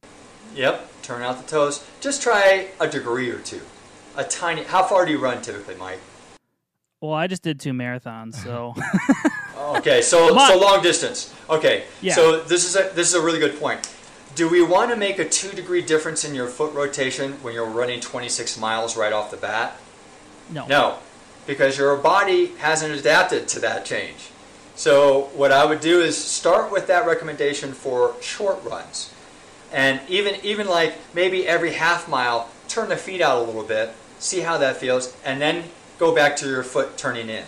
[0.54, 1.84] Yep, turn out the toes.
[2.00, 3.60] Just try a degree or two.
[4.16, 4.62] A tiny.
[4.64, 5.98] How far do you run typically, Mike?
[7.00, 8.74] Well, I just did two marathons, so
[9.78, 11.34] Okay, so so long distance.
[11.48, 12.14] Okay, Yeah.
[12.14, 13.88] so this is a this is a really good point.
[14.34, 17.66] Do we want to make a two degree difference in your foot rotation when you're
[17.68, 19.76] running 26 miles right off the bat?
[20.50, 20.66] no.
[20.66, 20.98] No,
[21.46, 24.30] because your body hasn't adapted to that change.
[24.74, 29.12] So what I would do is start with that recommendation for short runs,
[29.72, 33.90] and even even like maybe every half mile, turn the feet out a little bit,
[34.18, 35.64] see how that feels, and then
[35.98, 37.44] go back to your foot turning in.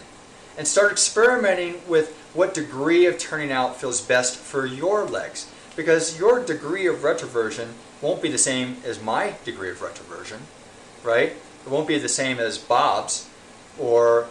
[0.56, 5.50] and start experimenting with what degree of turning out feels best for your legs.
[5.76, 7.68] Because your degree of retroversion
[8.00, 10.38] won't be the same as my degree of retroversion,
[11.02, 11.30] right?
[11.30, 13.28] It won't be the same as Bob's
[13.78, 14.28] or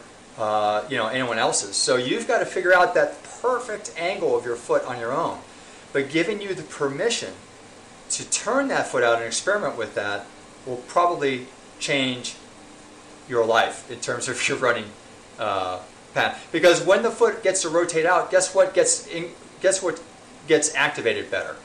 [0.86, 1.76] uh, you know anyone else's.
[1.76, 5.40] So you've got to figure out that perfect angle of your foot on your own.
[5.92, 7.34] But giving you the permission
[8.12, 10.26] to turn that foot out and experiment with that
[10.66, 11.48] will probably
[11.80, 12.36] change
[13.28, 14.86] your life in terms of your running
[15.40, 15.80] uh,
[16.14, 16.48] path.
[16.52, 19.30] Because when the foot gets to rotate out, guess what gets in,
[19.62, 20.02] guess what
[20.48, 21.56] gets activated better?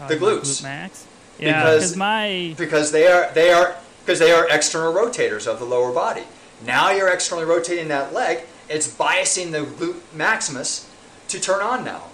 [0.00, 0.60] Uh, The glutes.
[0.60, 1.06] glute max.
[1.38, 5.66] Yeah, because my Because they are they are because they are external rotators of the
[5.66, 6.22] lower body.
[6.64, 8.44] Now you're externally rotating that leg.
[8.68, 10.90] It's biasing the glute maximus
[11.28, 12.04] to turn on now.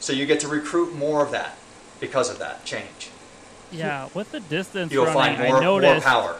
[0.00, 1.58] So you get to recruit more of that
[2.00, 3.10] because of that change.
[3.72, 6.38] yeah with the distance You'll running, find more, I more noticed power.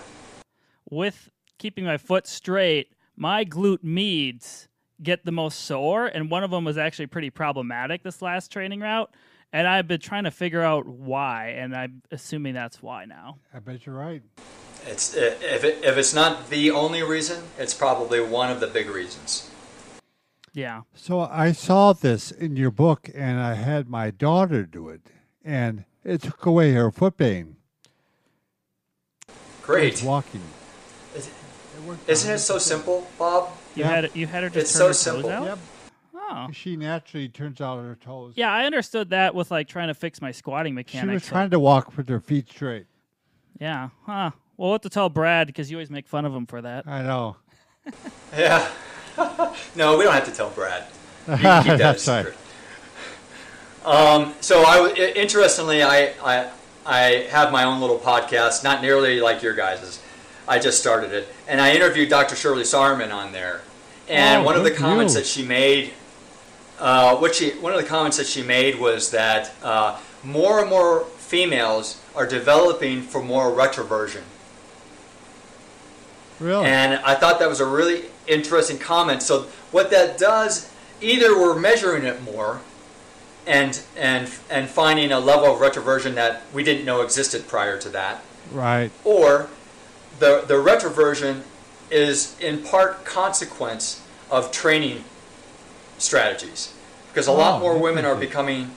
[0.88, 1.28] with
[1.58, 4.68] keeping my foot straight, my glute meads
[5.02, 8.80] get the most sore, and one of them was actually pretty problematic this last training
[8.80, 9.10] route.
[9.52, 13.38] And I've been trying to figure out why, and I'm assuming that's why now.
[13.52, 14.22] I bet you're right.
[14.86, 18.66] It's uh, if it, if it's not the only reason, it's probably one of the
[18.66, 19.50] big reasons.
[20.54, 20.82] Yeah.
[20.94, 25.02] So I saw this in your book, and I had my daughter do it,
[25.44, 27.56] and it took away her foot pain.
[29.62, 30.02] Great.
[30.02, 30.40] Walking.
[31.14, 31.28] Is-
[31.76, 33.50] It worked Isn't it so simple, Bob?
[33.74, 33.88] You Yeah.
[33.90, 35.30] had you had her just It's turn so her toes simple.
[35.30, 35.44] out.
[35.44, 35.58] Yep.
[36.30, 36.48] Oh.
[36.52, 38.34] She naturally turns out her toes.
[38.36, 40.92] Yeah, I understood that with like trying to fix my squatting mechanics.
[41.00, 41.22] She mechanics.
[41.24, 42.86] was but- trying to walk with her feet straight.
[43.60, 43.90] Yeah.
[44.06, 44.30] Huh.
[44.58, 46.86] Well, what to tell Brad because you always make fun of him for that.
[46.86, 47.36] I know.
[48.36, 48.68] Yeah.
[49.74, 50.84] no, we don't have to tell Brad.
[51.26, 52.26] You can keep that That's right.
[52.26, 52.38] secret.
[53.84, 56.50] Um, so I, w- i- interestingly, I, I,
[56.84, 60.02] I have my own little podcast, not nearly like your guys's.
[60.46, 62.36] I just started it, and I interviewed Dr.
[62.36, 63.62] Shirley Sahrmann on there.
[64.08, 65.20] And Oh, one of the comments you.
[65.20, 65.92] that she made,
[66.78, 70.68] uh, what she, one of the comments that she made was that uh, more and
[70.68, 74.22] more females are developing for more retroversion.
[76.40, 76.66] Really?
[76.66, 79.22] And I thought that was a really interesting comment.
[79.22, 80.70] So what that does,
[81.00, 82.60] either we're measuring it more
[83.46, 87.88] and and and finding a level of retroversion that we didn't know existed prior to
[87.90, 88.90] that, right.
[89.04, 89.48] or
[90.18, 91.42] the the retroversion
[91.90, 95.02] is in part consequence of training
[95.96, 96.72] strategies.
[97.08, 98.70] Because a lot Oh, more women are becoming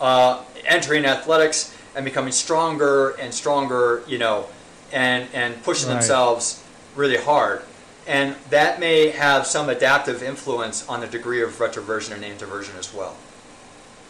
[0.00, 4.46] uh, entering athletics and becoming stronger and stronger, you know,
[4.92, 5.94] and and pushing Right.
[5.94, 6.62] themselves
[6.96, 7.62] really hard.
[8.06, 12.94] And that may have some adaptive influence on the degree of retroversion and anteversion as
[12.94, 13.16] well.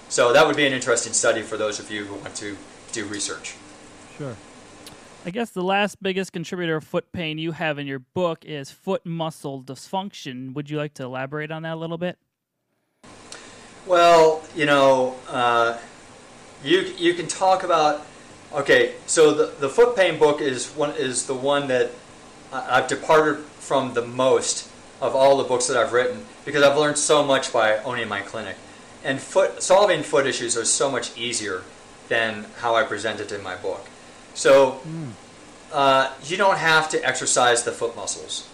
[0.09, 2.57] So that would be an interesting study for those of you who want to
[2.93, 3.57] do research.
[4.17, 4.37] Sure.
[5.25, 8.71] I guess the last biggest contributor of foot pain you have in your book is
[8.71, 10.55] foot muscle dysfunction.
[10.55, 12.17] Would you like to elaborate on that a little bit?
[13.87, 15.79] Well, you know, uh,
[16.63, 18.07] you you can talk about.
[18.53, 21.91] Okay, so the the foot pain book is one is the one that
[22.53, 24.71] I've departed from the most
[25.01, 28.21] of all the books that I've written because I've learned so much by owning my
[28.21, 28.57] clinic,
[29.05, 31.63] and foot solving foot issues are so much easier
[32.09, 33.87] than how I present it in my book.
[34.35, 34.81] So
[35.73, 38.49] uh, you don't have to exercise the foot muscles.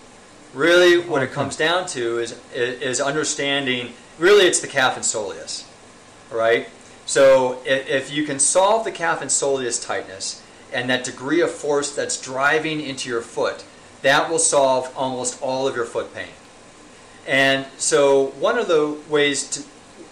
[0.55, 3.93] Really, what it comes down to is is understanding.
[4.19, 5.65] Really, it's the calf and soleus,
[6.31, 6.69] right?
[7.07, 10.43] So if you can solve the calf and soleus tightness
[10.73, 13.65] and that degree of force that's driving into your foot,
[14.03, 16.29] that will solve almost all of your foot pain.
[17.27, 19.63] And so one of the ways to,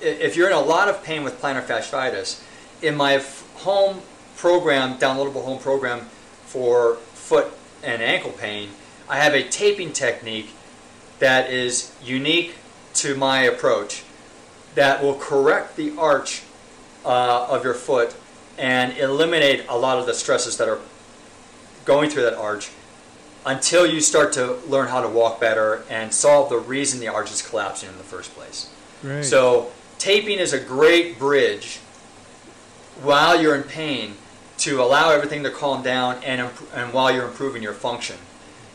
[0.00, 2.42] if you're in a lot of pain with plantar fasciitis,
[2.82, 3.22] in my
[3.56, 4.00] home
[4.36, 6.00] program, downloadable home program
[6.46, 7.52] for foot
[7.82, 8.70] and ankle pain,
[9.08, 10.50] I have a taping technique
[11.18, 12.54] that is unique
[12.94, 14.04] to my approach
[14.74, 16.42] that will correct the arch
[17.04, 18.14] uh, of your foot
[18.56, 20.80] and eliminate a lot of the stresses that are
[21.84, 22.70] going through that arch
[23.46, 27.30] until you start to learn how to walk better and solve the reason the arch
[27.30, 28.72] is collapsing in the first place.
[29.02, 29.24] Great.
[29.24, 31.78] So taping is a great bridge
[33.02, 34.14] while you're in pain
[34.58, 38.16] to allow everything to calm down and, imp- and while you're improving your function.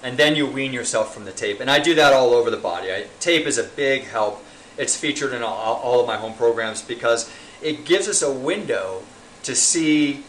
[0.02, 1.60] And then you wean yourself from the tape.
[1.60, 2.92] And I do that all over the body.
[2.92, 4.44] I, tape is a big help.
[4.78, 7.32] It's featured in all, all of my home programs because
[7.62, 9.04] it gives us a window
[9.44, 10.24] to see,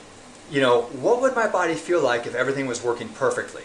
[0.50, 3.62] you know, what would my body feel like if everything was working perfectly?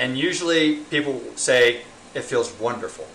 [0.00, 1.82] And usually people say,
[2.14, 3.06] it feels wonderful.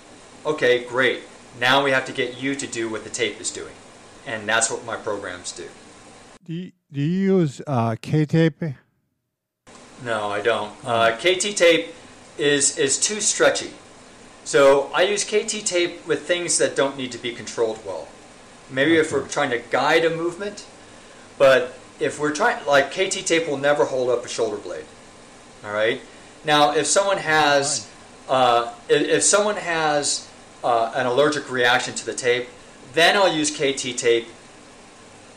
[0.45, 1.21] Okay, great.
[1.59, 3.73] Now we have to get you to do what the tape is doing.
[4.27, 5.67] And that's what my programs do.
[6.45, 8.75] do, you, do you use uh, K-tape?
[10.03, 10.73] No, I don't.
[10.85, 11.87] Uh, KT tape
[12.37, 13.71] is is too stretchy.
[14.43, 18.07] So I use KT tape with things that don't need to be controlled well.
[18.69, 20.67] Maybe if we're trying to guide a movement,
[21.39, 24.85] but if we're trying, like KT tape will never hold up a shoulder blade.
[25.63, 25.99] All right.
[26.45, 27.89] Now, if someone has,
[28.29, 30.29] uh, if, someone has
[30.63, 32.47] uh, an allergic reaction to the tape,
[32.93, 34.27] then I'll use KT tape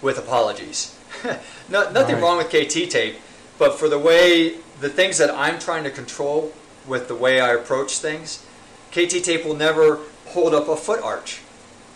[0.02, 0.94] with apologies.
[1.68, 2.22] no, nothing Right.
[2.22, 3.16] wrong with KT tape,
[3.58, 6.52] but for the way the things that I'm trying to control
[6.86, 8.44] with the way I approach things,
[8.92, 11.40] KT tape will never hold up a foot arch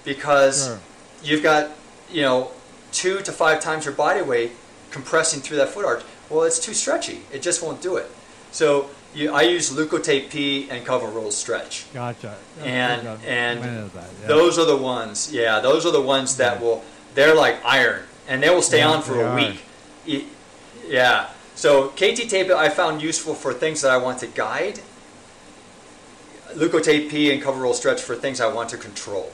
[0.04, 0.80] because Sure.
[1.22, 1.70] you've got
[2.10, 2.50] you know
[2.90, 4.52] two to five times your body weight
[4.90, 6.02] compressing through that foot arch.
[6.28, 7.22] Well, it's too stretchy.
[7.32, 8.10] It just won't do it.
[8.50, 11.86] So you, I use Leukotape P and Cover Roll Stretch.
[11.92, 12.36] Gotcha.
[12.62, 13.26] And- Okay.
[13.28, 14.26] and that, yeah.
[14.26, 16.82] Those are the ones, yeah, those are the ones that will,
[17.14, 19.36] they're like iron, and they will stay Yeah, on for a are.
[19.36, 19.60] week.
[20.06, 20.24] Y-
[20.88, 24.80] Yeah, so KT tape I found useful for things that I want to guide.
[26.54, 29.32] Leukotape P and Cover Roll Stretch for things I want to control.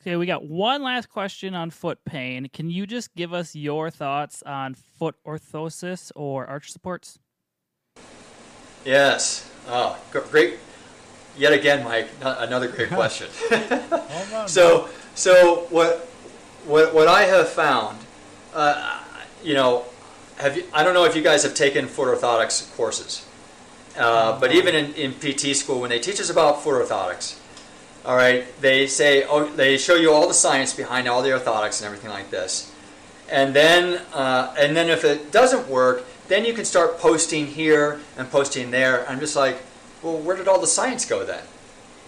[0.00, 2.48] Okay, we got one last question on foot pain.
[2.52, 7.18] Can you just give us your thoughts on foot orthosis or arch supports?
[8.84, 10.58] Yes, oh, great,
[11.36, 13.28] yet again, Mike, another great question.
[14.32, 14.48] On.
[14.48, 16.00] So, so what,
[16.66, 17.98] what, what I have found,
[18.54, 19.00] uh,
[19.44, 19.84] you know,
[20.36, 23.26] have you, I don't know if you guys have taken foot orthotics courses,
[23.96, 27.38] uh, but even in, in PT school, when they teach us about foot orthotics,
[28.04, 31.80] all right, they say, oh, they show you all the science behind all the orthotics
[31.80, 32.72] and everything like this,
[33.30, 38.00] and then, uh, and then if it doesn't work, then you can start posting here
[38.16, 39.08] and posting there.
[39.08, 39.58] I'm just like,
[40.02, 41.44] well, where did all the science go then?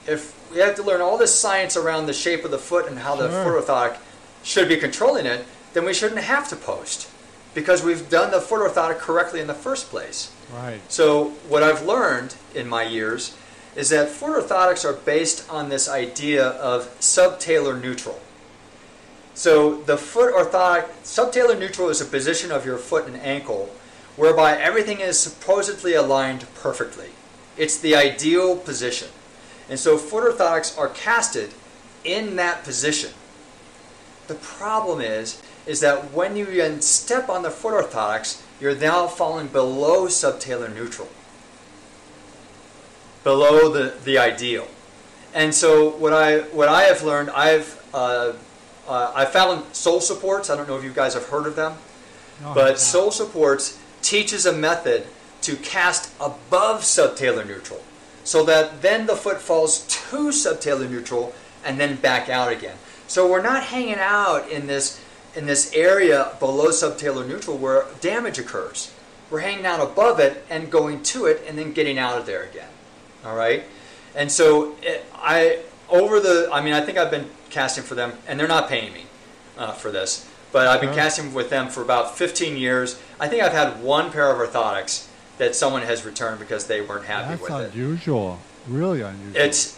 [0.07, 2.99] if we have to learn all this science around the shape of the foot and
[2.99, 3.97] how the foot orthotic
[4.43, 7.11] should be controlling it, then we shouldn't have to post
[7.55, 10.33] because we've done the foot orthotic correctly in the first place.
[10.53, 10.81] Right.
[10.89, 13.37] So what I've learned in my years
[13.75, 18.21] is that foot orthotics are based on this idea of subtalar neutral.
[19.35, 23.75] So the foot orthotic, subtalar neutral is a position of your foot and ankle
[24.17, 27.09] whereby everything is supposedly aligned perfectly.
[27.57, 29.09] It's the ideal position.
[29.69, 31.51] And so foot orthotics are casted
[32.05, 33.13] in that position.
[34.27, 39.07] The problem is, is that when you then step on the foot orthotics, you're now
[39.07, 41.09] falling below subtalar neutral,
[43.23, 44.69] below the, the ideal.
[45.33, 48.35] And so what I what I have learned, I've uh,
[48.87, 50.51] uh, I found Sole Supports.
[50.51, 51.75] I don't know if you guys have heard of them,
[52.43, 55.07] No, but Sole Supports teaches a method
[55.41, 57.83] to cast above subtalar neutral,
[58.23, 62.77] so that then the foot falls to subtalar neutral and then back out again.
[63.09, 65.01] So we're not hanging out in this
[65.35, 68.93] in this area below subtalar neutral where damage occurs.
[69.31, 72.45] We're hanging out above it and going to it and then getting out of there
[72.45, 72.69] again.
[73.25, 73.65] All right,
[74.15, 78.13] and so it, I over the I mean I think I've been casting for them
[78.27, 79.07] and they're not paying me
[79.59, 83.03] uh, for this, but I've been casting with them for about 15 years.
[83.19, 87.07] I think I've had one pair of orthotics that someone has returned because they weren't
[87.07, 87.55] happy That's with it.
[87.55, 88.39] That's unusual.
[88.69, 89.43] Really unusual.
[89.43, 89.77] It's,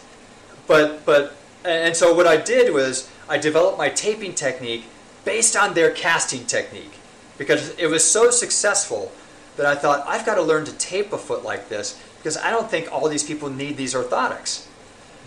[0.67, 1.35] but but
[1.65, 4.85] and so what I did was I developed my taping technique
[5.25, 6.93] based on their casting technique
[7.39, 9.11] because it was so successful
[9.55, 12.51] that I thought I've got to learn to tape a foot like this because I
[12.51, 14.67] don't think all these people need these orthotics.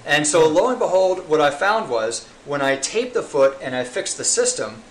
[0.07, 3.75] And so lo and behold, what I found was when I taped the foot and
[3.75, 4.85] I fixed the system,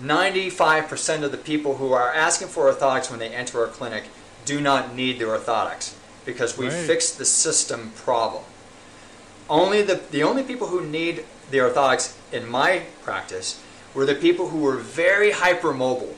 [0.00, 4.04] 95% of the people who are asking for orthotics when they enter our clinic
[4.44, 5.94] do not need the orthotics
[6.24, 6.86] because we Great.
[6.86, 8.42] fixed the system problem.
[9.48, 13.62] Only the, the only people who need the orthotics in my practice
[13.94, 16.14] were the people who were very hypermobile,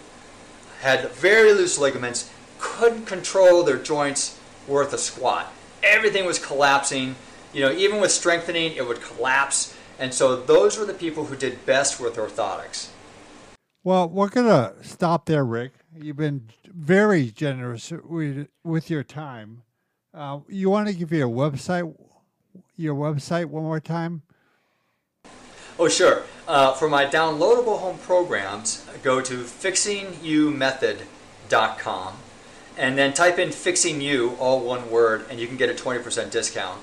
[0.81, 4.39] had very loose ligaments, couldn't control their joints
[4.69, 5.53] worth a squat.
[5.83, 7.17] Everything was collapsing.
[7.53, 9.77] You know, even with strengthening, it would collapse.
[9.99, 12.89] And so those were the people who did best with orthotics.
[13.85, 15.75] Well, we're gonna stop there, Rick.
[15.95, 19.65] You've been very generous with with your time.
[20.15, 21.95] Uh, you want to give your website,
[22.77, 24.23] your website one more time?
[25.79, 26.23] Oh, sure.
[26.49, 32.15] Uh, for my downloadable home programs, go to fixingyoumethod.com
[32.79, 36.31] and then type in fixing you, all one word, and you can get a 20%
[36.31, 36.81] discount.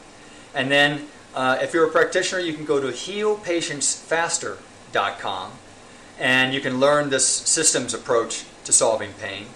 [0.54, 5.52] And then uh, if you're a practitioner, you can go to healpatientsfaster.com
[6.22, 9.48] and you can learn this systems approach to solving pain.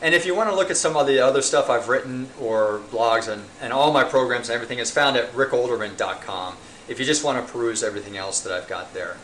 [0.00, 2.80] And if you want to look at some of the other stuff I've written or
[2.90, 6.56] blogs and, and all my programs and everything is found at rickolderman.com
[6.88, 9.16] if you just want to peruse everything else that I've got there.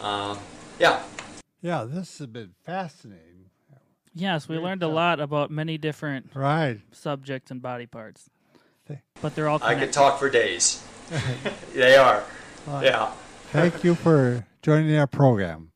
[0.00, 0.38] Um,
[0.78, 1.02] yeah,
[1.62, 3.22] Yeah, this has been fascinating.
[4.14, 6.80] Yes, we learned a lot about many different Right.
[6.92, 8.28] subjects and body parts.
[9.22, 10.82] but they're all I could talk for days.
[11.74, 12.24] they are.
[12.68, 13.12] Uh, Yeah.
[13.52, 15.70] Thank you for joining our program.